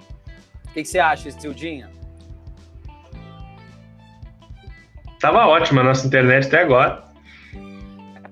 [0.68, 1.90] O que, que você acha, Estildinha?
[5.24, 7.02] Tava ótima a nossa internet até agora.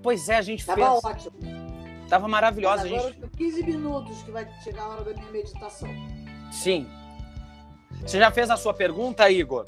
[0.03, 1.01] Pois é, a gente Tava fez.
[1.01, 1.33] Tava ótimo.
[2.07, 2.83] Tava maravilhosa.
[2.83, 3.37] Mas agora gente...
[3.39, 5.89] 15 minutos que vai chegar a hora da minha meditação.
[6.51, 6.87] Sim.
[8.05, 9.65] Você já fez a sua pergunta, Igor?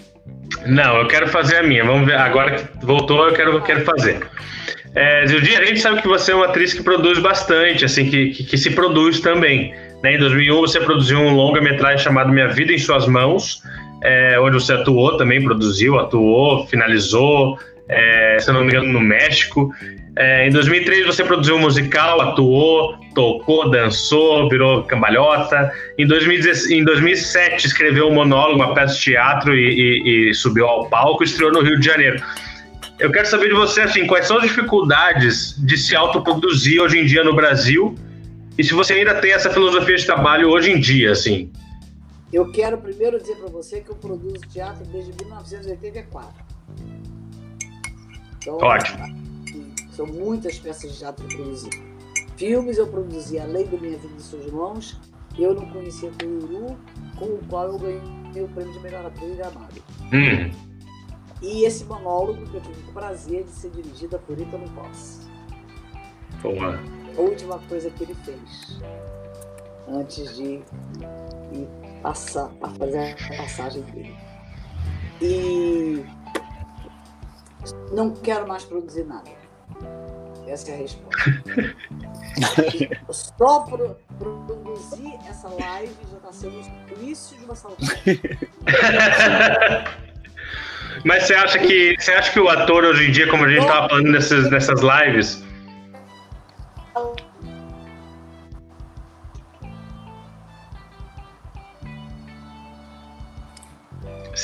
[0.67, 1.83] Não, eu quero fazer a minha.
[1.83, 2.17] Vamos ver.
[2.17, 4.29] Agora que voltou, eu quero, eu quero fazer.
[4.95, 8.33] É, Zildi, a gente sabe que você é uma atriz que produz bastante, assim, que,
[8.33, 9.75] que, que se produz também.
[10.03, 10.17] Né?
[10.17, 13.63] Em 2001 você produziu um longa-metragem chamado Minha Vida em Suas Mãos,
[14.05, 19.73] é, onde você atuou também, produziu, atuou, finalizou, é, se não me engano, no México.
[20.17, 25.73] É, em 2003 você produziu um musical, atuou, tocou, dançou, virou cambalhota.
[25.99, 30.67] Em, 2010, em 2007 escreveu um monólogo, uma peça de teatro e, e, e subiu
[30.67, 32.23] ao palco e estreou no Rio de Janeiro.
[33.01, 37.07] Eu quero saber de você, assim, quais são as dificuldades de se autoproduzir hoje em
[37.07, 37.97] dia no Brasil
[38.57, 41.51] e se você ainda tem essa filosofia de trabalho hoje em dia, assim.
[42.35, 46.45] Eu quero primeiro dizer para você que eu produzo teatro desde 1984.
[48.39, 49.25] Então, Ótimo.
[49.93, 51.71] São muitas peças de teatro que eu produzi.
[52.37, 55.01] Filmes eu produzi Além da Minha Vida em Suas Mãos,
[55.39, 56.77] Eu Não Conhecia Uru,
[57.17, 59.83] com o qual eu ganhei o prêmio de melhor ator em Gramado.
[60.13, 60.51] Hum.
[61.41, 65.31] E esse monólogo que eu tive o prazer de ser dirigida por Ítalo Costa.
[66.43, 66.81] Boa
[67.17, 68.81] a última coisa que ele fez
[69.89, 70.63] antes de
[71.53, 71.69] ir
[72.05, 74.15] passar, a fazer a passagem dele.
[75.23, 76.05] E
[77.93, 79.31] não quero mais produzir nada.
[80.47, 81.33] Essa é a resposta.
[83.11, 87.87] Só pro, produzir essa live já está sendo o início de uma saúde.
[91.05, 93.63] Mas você acha que você acha que o ator hoje em dia, como a gente
[93.63, 95.44] estava falando nessas, nessas lives,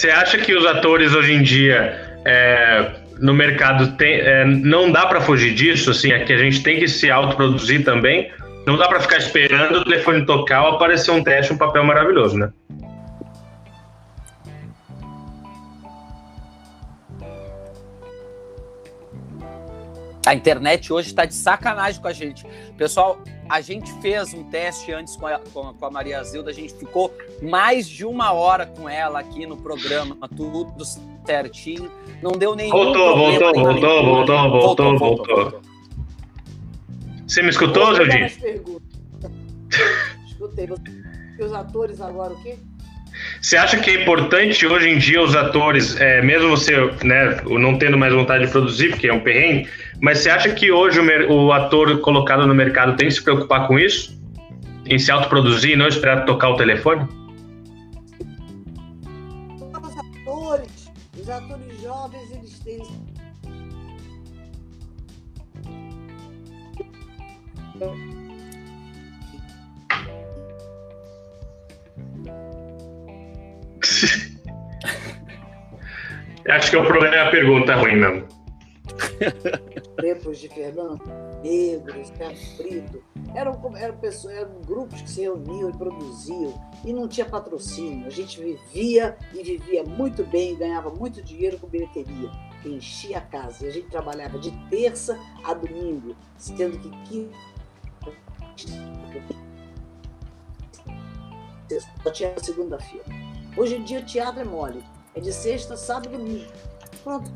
[0.01, 5.05] Você acha que os atores hoje em dia é, no mercado tem, é, não dá
[5.05, 5.91] para fugir disso?
[5.91, 8.31] Assim, é que a gente tem que se autoproduzir também.
[8.67, 12.39] Não dá para ficar esperando o telefone tocar ou aparecer um teste, um papel maravilhoso,
[12.39, 12.51] né?
[20.27, 22.47] A internet hoje está de sacanagem com a gente.
[22.77, 26.75] Pessoal, a gente fez um teste antes com a, com a Maria Zilda, a gente
[26.75, 27.13] ficou
[27.43, 30.85] mais de uma hora com ela aqui no programa, tudo
[31.25, 31.91] certinho.
[32.23, 32.71] Não deu nenhum.
[32.71, 35.63] Voltou, voltou, voltou, voltou, voltou, voltou.
[37.27, 38.27] Você me escutou, Jorginho?
[40.27, 40.69] Escutei.
[41.39, 42.57] E os atores agora o quê?
[43.41, 47.79] Você acha que é importante hoje em dia os atores, é, mesmo você né, não
[47.79, 49.69] tendo mais vontade de produzir, porque é um perrengue,
[50.01, 53.67] mas você acha que hoje o, o ator colocado no mercado tem que se preocupar
[53.67, 54.19] com isso?
[54.87, 57.07] Em se autoproduzir e não esperar tocar o telefone?
[59.61, 60.91] Os atores,
[61.21, 62.81] os atores jovens, eles têm
[76.49, 78.40] Acho que o problema é a pergunta ruim mesmo.
[80.01, 81.03] Tempos de Fernando,
[81.43, 83.03] negros, ferro frito.
[83.35, 88.07] Eram, eram, pessoas, eram grupos que se reuniam e produziam e não tinha patrocínio.
[88.07, 92.31] A gente vivia e vivia muito bem, ganhava muito dinheiro com bilheteria,
[92.63, 93.65] que enchia a casa.
[93.65, 97.37] E a gente trabalhava de terça a domingo, sendo que quinta
[102.03, 103.05] só tinha segunda-feira.
[103.57, 104.85] Hoje em dia o teatro é mole.
[105.15, 106.53] É de sexta, sábado e domingo.
[107.03, 107.31] Pronto.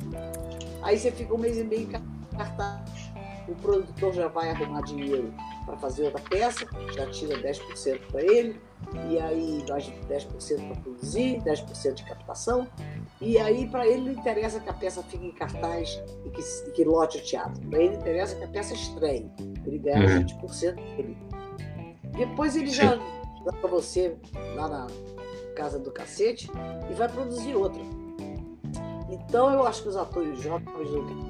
[0.83, 3.15] Aí você fica um mês e meio em cartaz.
[3.49, 5.33] O produtor já vai arrumar dinheiro
[5.67, 8.61] para fazer outra peça, já tira 10% para ele,
[9.09, 12.67] e aí mais 10% para produzir, 10% de captação.
[13.21, 16.71] E aí para ele não interessa que a peça fique em cartaz e que, e
[16.73, 17.61] que lote o teatro.
[17.69, 19.31] Para ele interessa que a peça estreie,
[19.67, 20.25] ele ganhar uhum.
[20.25, 21.17] 20% dele.
[22.17, 22.77] Depois ele Sim.
[22.77, 22.97] já
[23.45, 24.17] dá para você
[24.55, 24.87] lá na
[25.55, 26.51] casa do cacete
[26.91, 27.83] e vai produzir outra.
[29.15, 31.25] Então eu acho que os atores jovens do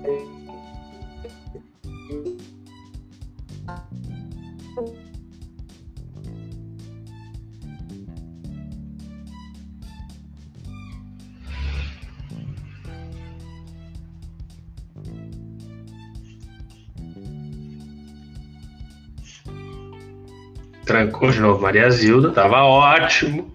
[20.87, 23.54] Trancou de novo Maria Zilda, tava ótimo.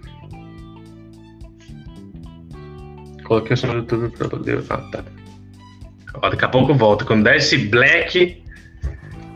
[3.30, 4.64] Coloquei o som do YouTube pra poder.
[4.72, 5.04] Ah, tá.
[6.16, 7.06] Ó, daqui a pouco volta.
[7.06, 8.44] Quando der esse black.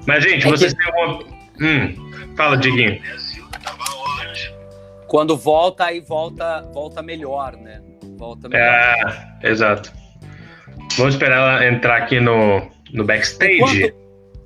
[0.07, 0.83] Mas, gente, é vocês que...
[0.83, 1.23] têm alguma.
[1.61, 2.99] Hum, fala, Diguinho.
[5.07, 7.83] Quando volta, aí volta, volta melhor, né?
[8.17, 8.65] Volta melhor.
[9.43, 9.93] É, exato.
[10.97, 13.59] Vamos esperar ela entrar aqui no, no backstage.
[13.61, 13.95] Enquanto,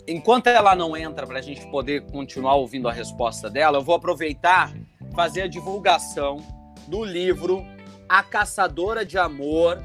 [0.09, 3.95] enquanto ela não entra, para a gente poder continuar ouvindo a resposta dela, eu vou
[3.95, 4.73] aproveitar
[5.15, 6.45] fazer a divulgação
[6.89, 7.65] do livro
[8.07, 9.83] a Caçadora de Amor,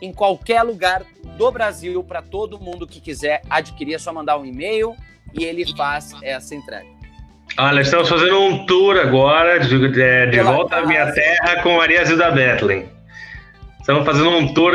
[0.01, 1.05] em qualquer lugar
[1.37, 3.93] do Brasil para todo mundo que quiser adquirir.
[3.95, 4.97] É só mandar um e-mail
[5.35, 7.00] e ele faz essa entrega.
[7.59, 12.05] Olha, estamos fazendo um tour agora de, de, de volta à minha terra com Maria
[12.05, 12.89] Zilda Bethlen.
[13.81, 14.73] Estamos fazendo um tour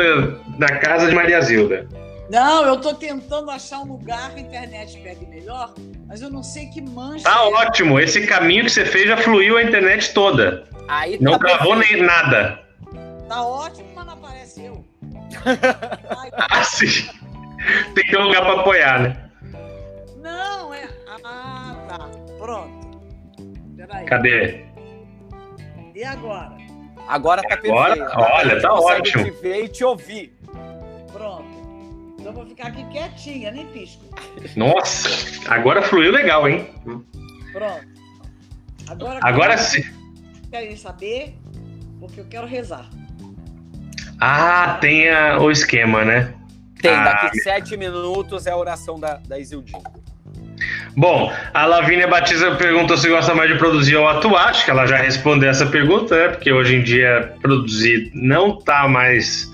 [0.58, 1.88] da casa de Maria Zilda.
[2.30, 5.72] Não, eu tô tentando achar um lugar que a internet pegue melhor,
[6.08, 7.24] mas eu não sei que mancha.
[7.24, 7.48] Tá é.
[7.66, 7.98] ótimo.
[8.00, 10.64] Esse caminho que você fez já fluiu a internet toda.
[10.88, 11.74] Aí Não tá perfeito.
[11.76, 12.60] nem nada.
[13.28, 14.84] Tá ótimo, mas não aparece eu.
[15.44, 17.08] Ai, Ah, sim.
[17.94, 19.16] Tem que ter um lugar pra apoiar, né?
[20.26, 20.88] Não, é.
[21.24, 22.10] Ah, tá.
[22.38, 23.00] Pronto.
[23.76, 24.06] Peraí.
[24.06, 24.64] Cadê?
[25.94, 26.56] E agora?
[27.08, 28.18] Agora tá Agora, perfeito.
[28.18, 29.24] olha, A gente tá ótimo.
[29.24, 30.36] te ver e te ouvir.
[31.12, 31.46] Pronto.
[32.18, 34.02] Então eu vou ficar aqui quietinha, nem pisco.
[34.56, 35.08] Nossa,
[35.50, 36.68] agora fluiu legal, hein?
[37.52, 37.86] Pronto.
[38.88, 39.82] Agora, Agora sim.
[40.50, 41.36] querem saber,
[42.00, 42.88] porque eu quero rezar.
[44.20, 46.34] Ah, tem a- o esquema, né?
[46.80, 49.82] Tem, Ah, daqui sete minutos é a oração da, da Isildinha.
[50.96, 54.48] Bom, a Lavínia Batista perguntou se gosta mais de produzir ou atuar.
[54.48, 56.28] Acho que ela já respondeu essa pergunta, né?
[56.28, 59.50] Porque hoje em dia produzir não tá mais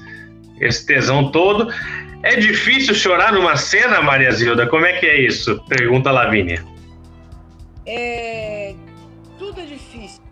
[0.61, 1.73] esse tesão todo.
[2.23, 4.67] É difícil chorar numa cena, Maria Zilda?
[4.69, 5.61] Como é que é isso?
[5.69, 6.65] Pergunta a Lavínia.
[7.85, 8.75] É,
[9.39, 10.23] tudo é difícil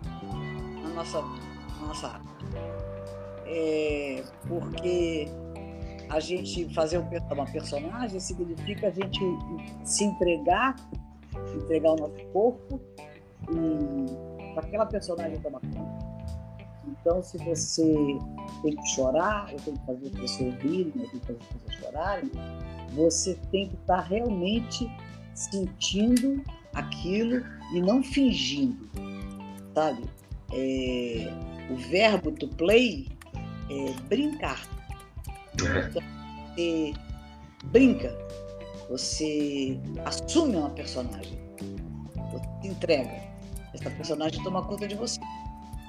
[0.83, 2.21] na nossa, na nossa.
[3.45, 5.27] É, porque
[6.11, 9.19] a gente fazer um uma personagem significa a gente
[9.85, 10.75] se entregar,
[11.55, 12.81] entregar o nosso corpo
[14.53, 16.11] para aquela personagem tomar conta.
[16.87, 18.19] Então, se você
[18.61, 21.47] tem que chorar, ou tem que fazer as pessoas rirem, ou tem que fazer as
[21.47, 22.31] pessoas chorarem,
[22.93, 24.91] você tem que estar realmente
[25.33, 26.43] sentindo
[26.73, 27.41] aquilo
[27.73, 28.89] e não fingindo,
[29.73, 30.03] sabe?
[30.51, 31.33] É,
[31.69, 33.07] o verbo to play
[33.69, 34.80] é brincar.
[35.53, 35.67] Então,
[36.55, 36.93] você
[37.65, 38.15] brinca,
[38.89, 41.39] você assume uma personagem,
[42.31, 43.31] você se entrega.
[43.73, 45.19] Essa personagem toma conta de você.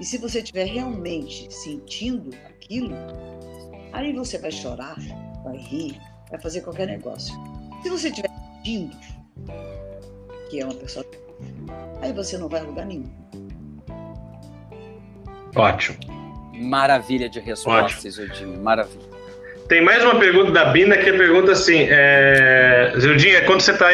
[0.01, 2.95] E se você estiver realmente sentindo aquilo,
[3.93, 4.97] aí você vai chorar,
[5.45, 6.01] vai rir,
[6.31, 7.35] vai fazer qualquer negócio.
[7.83, 8.97] Se você estiver sentindo
[10.49, 11.05] que é uma pessoa,
[12.01, 13.11] aí você não vai a lugar nenhum.
[15.55, 15.99] Ótimo.
[16.55, 18.09] Maravilha de resposta, Ótimo.
[18.09, 18.59] Isildinha.
[18.59, 19.12] Maravilha.
[19.73, 22.93] Tem mais uma pergunta da Bina que pergunta assim: é...
[22.99, 23.87] Zildinha, quando você está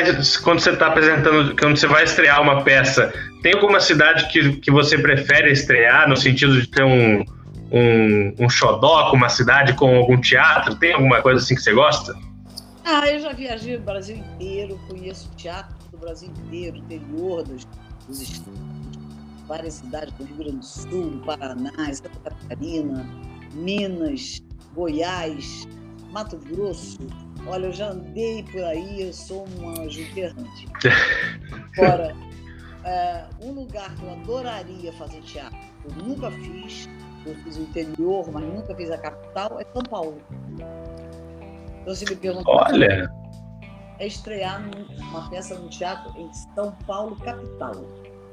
[0.42, 3.14] quando você tá apresentando, quando você vai estrear uma peça,
[3.44, 7.24] tem alguma cidade que, que você prefere estrear no sentido de ter um,
[7.70, 10.74] um, um xodó com uma cidade com algum teatro?
[10.74, 12.12] Tem alguma coisa assim que você gosta?
[12.84, 17.64] Ah, eu já viajei o Brasil inteiro, conheço teatro do Brasil inteiro, interior dos,
[18.08, 18.58] dos estados,
[19.46, 23.08] várias cidades do Rio Grande do Sul, Paraná, Santa Catarina,
[23.54, 24.42] Minas,
[24.74, 25.66] Goiás,
[26.10, 26.98] Mato Grosso.
[27.46, 30.68] Olha, eu já andei por aí, eu sou uma juberrante.
[31.76, 32.14] Agora,
[32.84, 36.88] é, um lugar que eu adoraria fazer teatro, eu nunca fiz,
[37.24, 40.20] eu fiz o interior, mas nunca fiz a capital, é São Paulo.
[41.82, 43.10] Então, se me perguntar, Olha,
[43.98, 44.62] é estrear
[45.10, 47.74] uma peça no teatro em São Paulo, capital.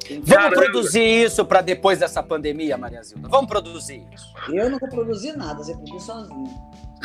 [0.10, 0.56] Vamos Caramba.
[0.56, 3.28] produzir isso para depois dessa pandemia, Maria Zilda.
[3.28, 4.34] Vamos produzir isso.
[4.50, 6.48] Eu não vou produzir nada, você produz sozinho.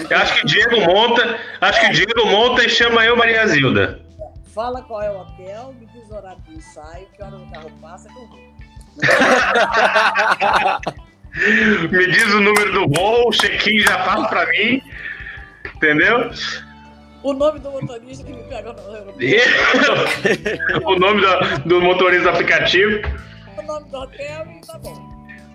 [0.08, 4.00] eu acho que Diego monta, acho que Diego monta e chama eu Maria Zilda.
[4.54, 7.70] Fala qual é o hotel, me diz o horário do ensaio, que horas o carro
[7.80, 8.40] passa, que eu vou.
[11.32, 14.82] Me diz o número do voo, o check-in já faz pra mim.
[15.76, 16.30] Entendeu?
[17.22, 19.18] O nome do motorista que me pega no aeroporto,
[20.86, 23.00] o nome do, do motorista do aplicativo.
[23.58, 25.10] o nome do hotel e tá bom.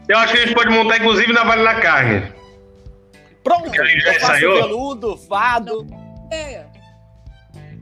[0.07, 2.31] Eu acho que a gente pode montar, inclusive, na Vale da Carne.
[3.43, 4.55] Pronto, Que a gente já ensaiou?
[4.55, 5.87] veludo, fado.
[6.31, 6.65] É,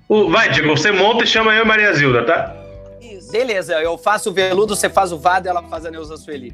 [0.08, 2.56] O- vai, Diego, você monta e chama eu e Maria Zilda, tá?
[3.02, 3.32] isso.
[3.32, 6.54] Beleza, eu faço o veludo, você faz o vado e ela faz a Neuza Sueli.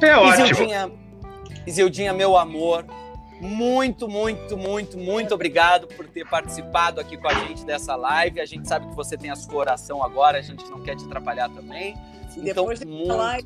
[0.00, 0.44] É ótimo.
[0.46, 0.90] Isildinha,
[1.66, 2.84] Isildinha, meu amor,
[3.40, 8.40] muito, muito, muito, muito obrigado por ter participado aqui com a gente dessa live.
[8.40, 11.04] A gente sabe que você tem a sua oração agora, a gente não quer te
[11.04, 11.94] atrapalhar também.
[12.36, 13.40] E Então, depois tem que muito- falar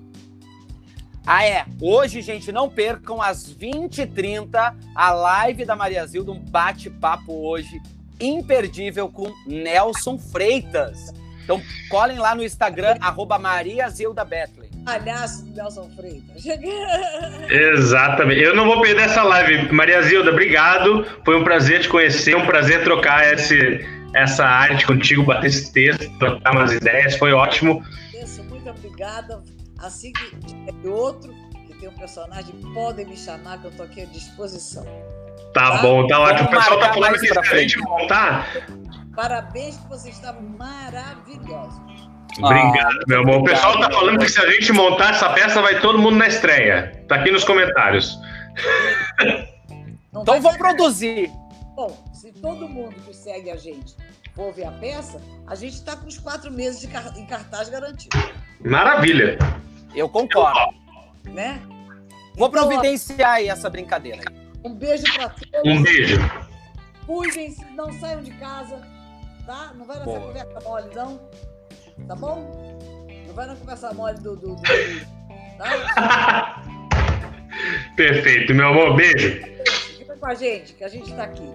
[1.26, 1.64] Ah, é.
[1.80, 7.80] Hoje, gente, não percam às 20h30 a live da Maria Zilda, um bate-papo hoje
[8.20, 11.14] imperdível com Nelson Freitas.
[11.42, 14.22] Então, colhem lá no Instagram, arroba Maria Zilda.
[14.84, 16.44] Palhaço do Nelson Freitas.
[17.50, 18.40] Exatamente.
[18.40, 19.72] Eu não vou perder essa live.
[19.72, 21.06] Maria Zilda, obrigado.
[21.24, 26.08] Foi um prazer te conhecer, um prazer trocar esse, essa arte contigo, bater esse texto,
[26.18, 27.16] trocar umas ideias.
[27.16, 27.84] Foi ótimo.
[28.22, 29.42] Isso, muito obrigada.
[29.78, 31.32] Assim que tiver outro,
[31.66, 34.84] que tem um personagem, podem me chamar, que eu estou aqui à disposição.
[35.52, 35.78] Tá Tá?
[35.82, 36.48] bom, tá ótimo.
[36.48, 37.78] O pessoal tá falando que se a gente frente.
[37.80, 38.48] montar.
[39.14, 41.80] Parabéns, que vocês estavam maravilhosos.
[42.38, 43.36] Obrigado, Ah, meu amor.
[43.36, 46.16] O obrigado, pessoal tá falando que se a gente montar essa peça, vai todo mundo
[46.16, 47.04] na estreia.
[47.08, 48.18] Tá aqui nos comentários.
[50.12, 51.30] Não Então, vai vou produzir.
[51.76, 53.96] Bom, se todo mundo que segue a gente
[54.34, 57.68] for ver a peça, a gente está com os quatro meses de car em cartaz
[57.68, 58.16] garantido.
[58.64, 59.38] Maravilha.
[59.94, 60.58] Eu concordo.
[61.24, 61.60] Né?
[62.36, 64.22] Vou providenciar aí essa brincadeira.
[64.64, 65.50] Um beijo para todos.
[65.64, 66.18] Um beijo.
[67.06, 68.80] Cuidem-se, não saiam de casa,
[69.46, 69.72] tá?
[69.74, 70.20] Não vai nessa Boa.
[70.20, 71.20] conversa mole, não.
[72.06, 73.06] Tá bom?
[73.26, 74.36] Não vai na conversa mole do.
[74.36, 74.62] do, do
[75.58, 76.62] tá?
[77.96, 78.96] Perfeito, meu amor.
[78.96, 79.40] Beijo.
[79.98, 81.48] Fica com a gente, que a gente tá aqui.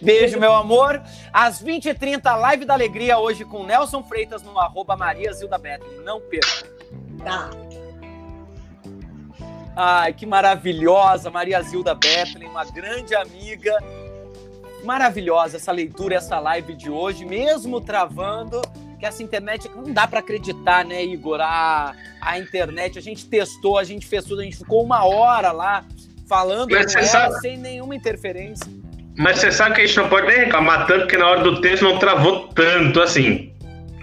[0.00, 1.02] Beijo, meu amor.
[1.32, 6.00] Às 20h30, live da alegria hoje com Nelson Freitas no arroba Maria Zilda Bethlen.
[6.04, 6.68] Não perca.
[7.24, 7.50] Tá.
[9.74, 13.76] Ai, que maravilhosa, Maria Zilda Bethlen, uma grande amiga.
[14.86, 18.62] Maravilhosa essa leitura, essa live de hoje, mesmo travando,
[19.00, 21.40] que essa internet não dá para acreditar, né, Igor?
[21.40, 25.50] A, a internet, a gente testou, a gente fez tudo, a gente ficou uma hora
[25.50, 25.84] lá
[26.28, 28.66] falando ela sabe- sem nenhuma interferência.
[29.18, 31.60] Mas você sabe que a gente não pode nem reclamar tanto, porque na hora do
[31.60, 33.52] texto não travou tanto assim.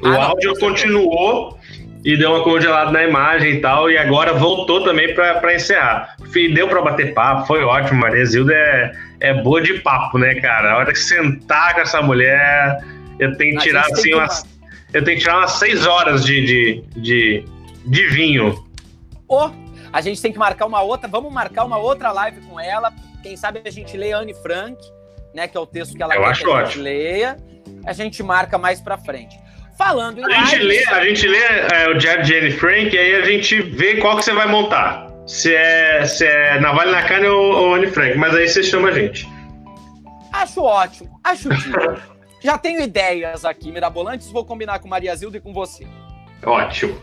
[0.01, 0.59] O Ah, não, áudio certeza.
[0.59, 1.57] continuou
[2.03, 6.12] e deu uma congelada na imagem e tal, e agora voltou também para encerrar.
[6.53, 7.99] Deu para bater papo, foi ótimo.
[7.99, 10.73] Maria Zilda é, é boa de papo, né, cara?
[10.73, 12.77] A hora que sentar com essa mulher,
[13.19, 14.45] eu tenho que tirar assim que- umas.
[14.93, 17.45] Eu tenho que tirar umas seis horas de, de, de,
[17.85, 18.63] de vinho.
[19.27, 19.49] Ô,
[19.91, 22.91] a gente tem que marcar uma outra, vamos marcar uma outra live com ela.
[23.23, 24.77] Quem sabe a gente lê Anne Frank,
[25.33, 26.83] né, que é o texto que ela Eu quer acho que a gente ótimo.
[26.83, 27.37] leia.
[27.85, 29.35] A gente marca mais pra frente.
[29.77, 32.99] Falando em A gente lê, a gente lê é, o Diário de Anne Frank e
[32.99, 35.07] aí a gente vê qual que você vai montar.
[35.25, 38.17] Se é, se é Navalha na Carne ou, ou Anne Frank.
[38.17, 39.27] Mas aí você chama a gente.
[40.31, 42.13] Acho ótimo, acho digno.
[42.43, 45.87] Já tenho ideias aqui mirabolantes, vou combinar com Maria Zilda e com você.
[46.45, 47.01] Ótimo.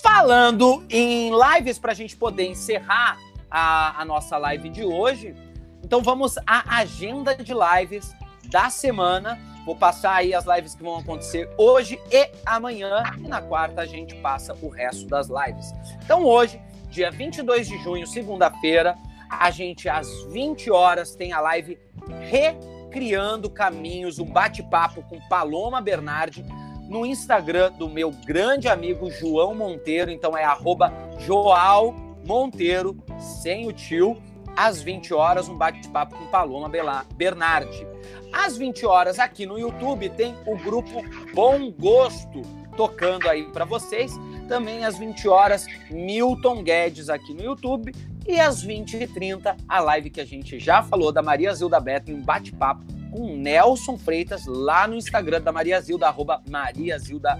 [0.00, 3.18] Falando em lives para a gente poder encerrar
[3.50, 5.34] a, a nossa live de hoje,
[5.82, 8.14] então vamos à agenda de lives
[8.48, 9.36] da semana.
[9.64, 13.86] Vou passar aí as lives que vão acontecer hoje e amanhã, e na quarta a
[13.86, 15.72] gente passa o resto das lives.
[16.04, 16.60] Então hoje,
[16.96, 18.96] dia 22 de junho, segunda-feira,
[19.28, 21.78] a gente às 20 horas tem a live
[22.22, 26.42] Recriando Caminhos, um bate-papo com Paloma Bernardi
[26.88, 30.10] no Instagram do meu grande amigo João Monteiro.
[30.10, 31.94] Então é arroba Joal
[32.26, 34.16] Monteiro, sem o tio,
[34.56, 36.70] às 20 horas, um bate-papo com Paloma
[37.14, 37.86] Bernardi.
[38.32, 42.40] Às 20 horas, aqui no YouTube, tem o grupo Bom Gosto
[42.74, 44.14] tocando aí para vocês.
[44.48, 47.92] Também às 20 horas, Milton Guedes aqui no YouTube.
[48.26, 52.20] E às 20h30, a live que a gente já falou da Maria Zilda Beto, um
[52.20, 57.38] bate-papo com Nelson Freitas lá no Instagram da Maria Zilda, arroba Maria Zilda.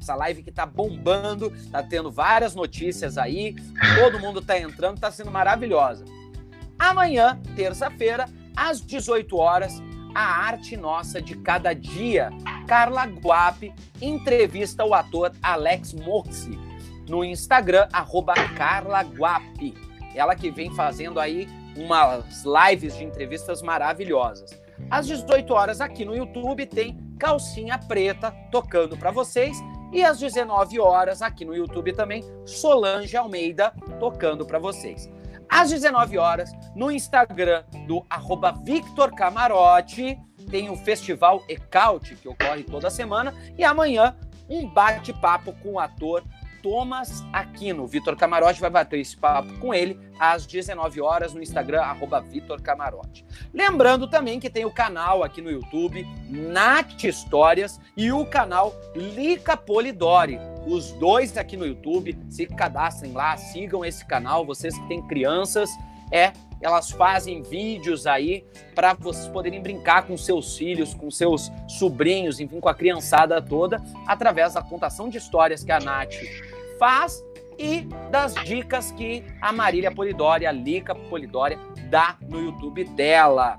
[0.00, 3.54] Essa live que tá bombando, tá tendo várias notícias aí,
[3.98, 6.06] todo mundo tá entrando, tá sendo maravilhosa.
[6.78, 8.24] Amanhã, terça-feira,
[8.56, 9.82] às 18 horas,
[10.14, 12.30] a arte nossa de cada dia.
[12.70, 16.56] Carla Guape entrevista o ator Alex Moxi
[17.08, 19.74] no Instagram, arroba Carla Guape.
[20.14, 24.52] Ela que vem fazendo aí umas lives de entrevistas maravilhosas.
[24.88, 29.58] Às 18 horas aqui no YouTube tem Calcinha Preta tocando para vocês
[29.92, 35.10] e às 19 horas aqui no YouTube também Solange Almeida tocando para vocês.
[35.48, 40.16] Às 19 horas no Instagram do arroba Victor Camarote
[40.50, 44.16] tem o Festival Ecaute que ocorre toda semana e amanhã
[44.48, 46.24] um bate-papo com o ator
[46.62, 47.86] Thomas Aquino.
[47.86, 52.60] Vitor Camarote vai bater esse papo com ele às 19 horas no Instagram, arroba Vitor
[52.60, 53.24] Camarote.
[53.52, 59.56] Lembrando também que tem o canal aqui no YouTube, Nath Histórias, e o canal Lica
[59.56, 60.38] Polidori.
[60.66, 65.70] Os dois aqui no YouTube, se cadastrem lá, sigam esse canal, vocês que têm crianças,
[66.12, 68.44] é, elas fazem vídeos aí
[68.74, 73.82] para vocês poderem brincar com seus filhos, com seus sobrinhos, enfim, com a criançada toda,
[74.06, 76.14] através da contação de histórias que a Nath
[76.78, 77.22] faz
[77.58, 81.58] e das dicas que a Marília Polidori, a Lica Polidori,
[81.90, 83.58] dá no YouTube dela.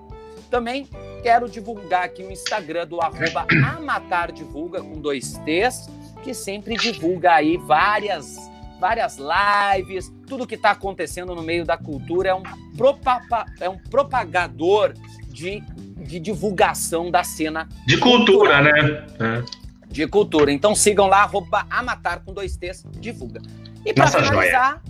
[0.50, 0.88] Também
[1.22, 3.46] quero divulgar aqui o Instagram do arroba
[3.78, 5.88] amatardivulga com dois T's,
[6.24, 8.51] que sempre divulga aí várias,
[8.82, 12.30] várias lives, tudo que está acontecendo no meio da cultura.
[12.30, 12.42] É um,
[12.76, 14.94] propapa, é um propagador
[15.28, 15.62] de,
[15.98, 19.06] de divulgação da cena De cultura, né?
[19.20, 19.44] É.
[19.88, 20.52] de cultura.
[20.52, 23.40] Então sigam lá, arroba Amatar com dois T's, divulga.
[23.86, 24.82] E para finalizar,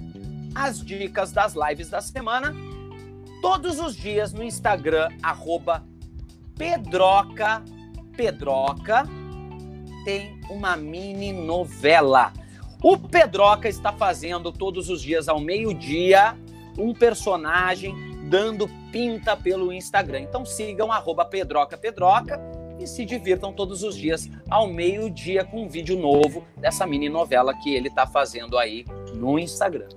[0.56, 2.56] as dicas das lives da semana,
[3.42, 5.84] todos os dias no Instagram, arroba
[6.58, 7.62] Pedroca,
[8.16, 9.04] Pedroca,
[10.06, 12.32] tem uma mini novela.
[12.84, 16.36] O Pedroca está fazendo todos os dias ao meio-dia
[16.78, 17.94] um personagem
[18.28, 20.22] dando Pinta pelo Instagram.
[20.22, 22.42] Então sigam arroba Pedroca Pedroca
[22.80, 27.54] e se divirtam todos os dias ao meio-dia com um vídeo novo dessa mini novela
[27.54, 29.88] que ele está fazendo aí no Instagram.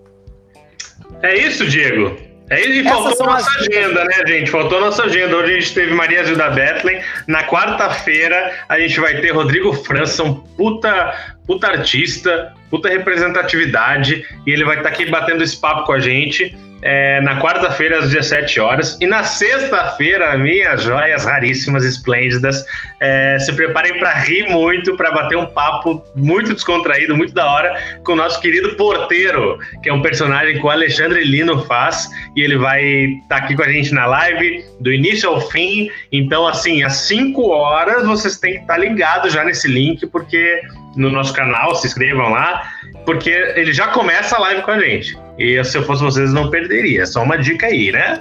[1.23, 2.34] É isso, Diego.
[2.51, 4.51] É e faltou nossa agenda, né, gente?
[4.51, 5.37] Faltou nossa agenda.
[5.37, 7.01] Hoje a gente teve Maria Zilda Bethlen.
[7.27, 14.27] Na quarta-feira a gente vai ter Rodrigo França, um puta, puta artista, puta representatividade.
[14.47, 16.55] E ele vai estar tá aqui batendo esse papo com a gente
[16.85, 18.99] é, na quarta-feira às 17 horas.
[19.01, 22.63] E na sexta-feira, minhas joias raríssimas, esplêndidas,
[23.01, 27.99] é, se preparem para rir muito, para bater um papo muito descontraído, muito da hora,
[28.05, 32.11] com o nosso querido Porteiro, que é um personagem que o Alexandre Lino faz.
[32.37, 35.91] E ele vai estar tá aqui com a gente na live, do início ao fim.
[36.13, 40.61] Então, assim, às 5 horas vocês têm que estar tá ligados já nesse link, porque
[40.95, 42.63] no nosso canal, se inscrevam lá,
[43.07, 45.24] porque ele já começa a live com a gente.
[45.39, 47.07] E se eu fosse vocês, não perderia.
[47.07, 48.19] Só uma dica aí, né?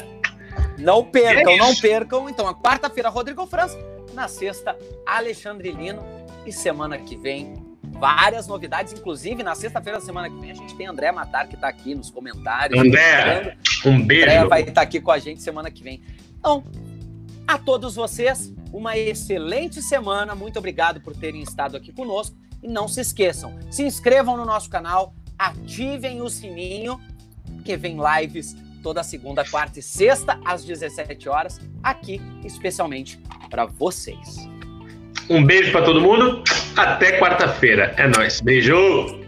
[0.78, 2.30] Não percam, é não percam.
[2.30, 3.78] Então, a quarta-feira, Rodrigo França.
[4.14, 6.03] Na sexta, Alexandre Lino.
[6.45, 8.93] E semana que vem, várias novidades.
[8.93, 11.95] Inclusive, na sexta-feira da semana que vem, a gente tem André Matar, que está aqui
[11.95, 12.80] nos comentários.
[12.80, 13.55] André,
[13.86, 14.26] um beijo.
[14.26, 16.01] André vai estar tá aqui com a gente semana que vem.
[16.38, 16.64] Então,
[17.47, 20.36] a todos vocês, uma excelente semana.
[20.36, 22.36] Muito obrigado por terem estado aqui conosco.
[22.61, 27.00] E não se esqueçam, se inscrevam no nosso canal, ativem o sininho,
[27.64, 33.20] que vem lives toda segunda, quarta e sexta, às 17 horas, aqui especialmente
[33.50, 34.48] para vocês.
[35.30, 36.44] Um beijo para todo mundo,
[36.76, 37.94] até quarta-feira.
[37.98, 38.42] É nóis.
[38.42, 39.22] Beijo!